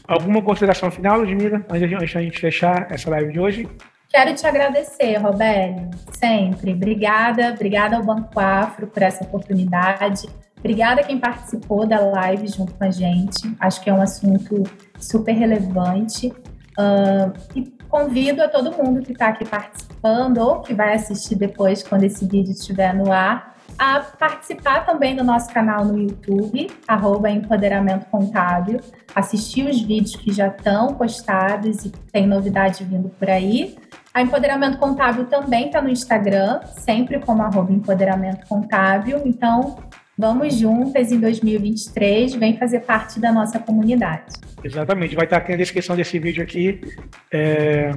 [0.07, 3.69] Alguma consideração final, Ludmila, antes de a gente fechar essa live de hoje?
[4.09, 6.73] Quero te agradecer, Roberto, sempre.
[6.73, 10.27] Obrigada, obrigada ao Banco Afro por essa oportunidade.
[10.57, 13.53] Obrigada a quem participou da live junto com a gente.
[13.59, 14.63] Acho que é um assunto
[14.99, 16.33] super relevante.
[16.79, 21.83] Uh, e convido a todo mundo que está aqui participando ou que vai assistir depois,
[21.83, 27.29] quando esse vídeo estiver no ar, a participar também do nosso canal no YouTube, arroba
[27.29, 28.79] Empoderamento Contábil,
[29.13, 33.77] assistir os vídeos que já estão postados e tem novidade vindo por aí.
[34.13, 39.21] A Empoderamento Contábil também está no Instagram, sempre como arroba Empoderamento Contábil.
[39.25, 39.77] Então,
[40.17, 44.33] vamos juntas em 2023, vem fazer parte da nossa comunidade.
[44.63, 46.81] Exatamente, vai estar aqui na descrição desse vídeo aqui
[47.31, 47.91] é,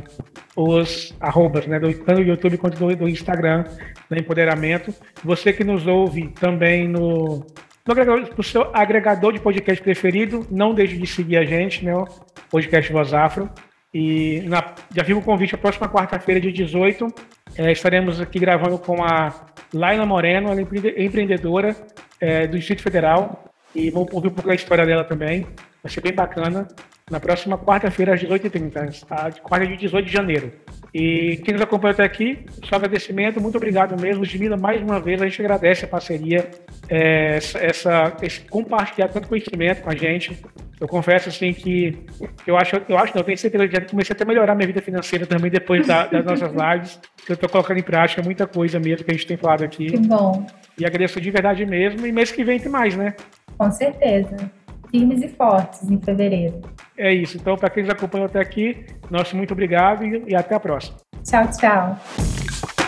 [0.55, 3.65] os arrobas, né, do, tanto do YouTube quanto do, do Instagram,
[4.09, 4.95] do Empoderamento.
[5.25, 7.47] Você que nos ouve também no,
[7.87, 7.95] no,
[8.37, 12.07] no seu agregador de podcast preferido, não deixe de seguir a gente, né, o
[12.51, 13.51] podcast Voz Afro.
[13.93, 17.09] E na, já fica o convite, a próxima quarta-feira, dia 18,
[17.57, 21.75] é, estaremos aqui gravando com a Laila Moreno, ela é empreendedora
[22.21, 23.45] é, do Distrito Federal,
[23.75, 25.47] e vamos ouvir um pouco da história dela também.
[25.87, 26.69] Ser bem bacana.
[27.11, 30.53] Na próxima quarta-feira, às 18h30, a quarta de 18 de janeiro.
[30.95, 34.23] E quem nos acompanha até aqui, só agradecimento, muito obrigado mesmo.
[34.23, 36.49] Ludmila, mais uma vez, a gente agradece a parceria,
[36.89, 40.41] é, essa, esse compartilhar tanto conhecimento com a gente.
[40.81, 42.07] Eu confesso assim que
[42.47, 44.81] eu acho, eu acho, não, eu tenho certeza que comecei até a melhorar minha vida
[44.81, 46.99] financeira também depois da, das nossas lives.
[47.29, 49.87] Eu estou colocando em prática muita coisa mesmo que a gente tem falado aqui.
[49.87, 50.47] Que bom.
[50.79, 52.07] E agradeço de verdade mesmo.
[52.07, 53.15] E mês que vem tem mais, né?
[53.59, 54.51] Com certeza.
[54.91, 56.61] Firmes e fortes em fevereiro.
[56.97, 57.37] É isso.
[57.37, 60.97] Então, para quem nos acompanhou até aqui, nosso muito obrigado e, e até a próxima.
[61.23, 62.80] Tchau, tchau.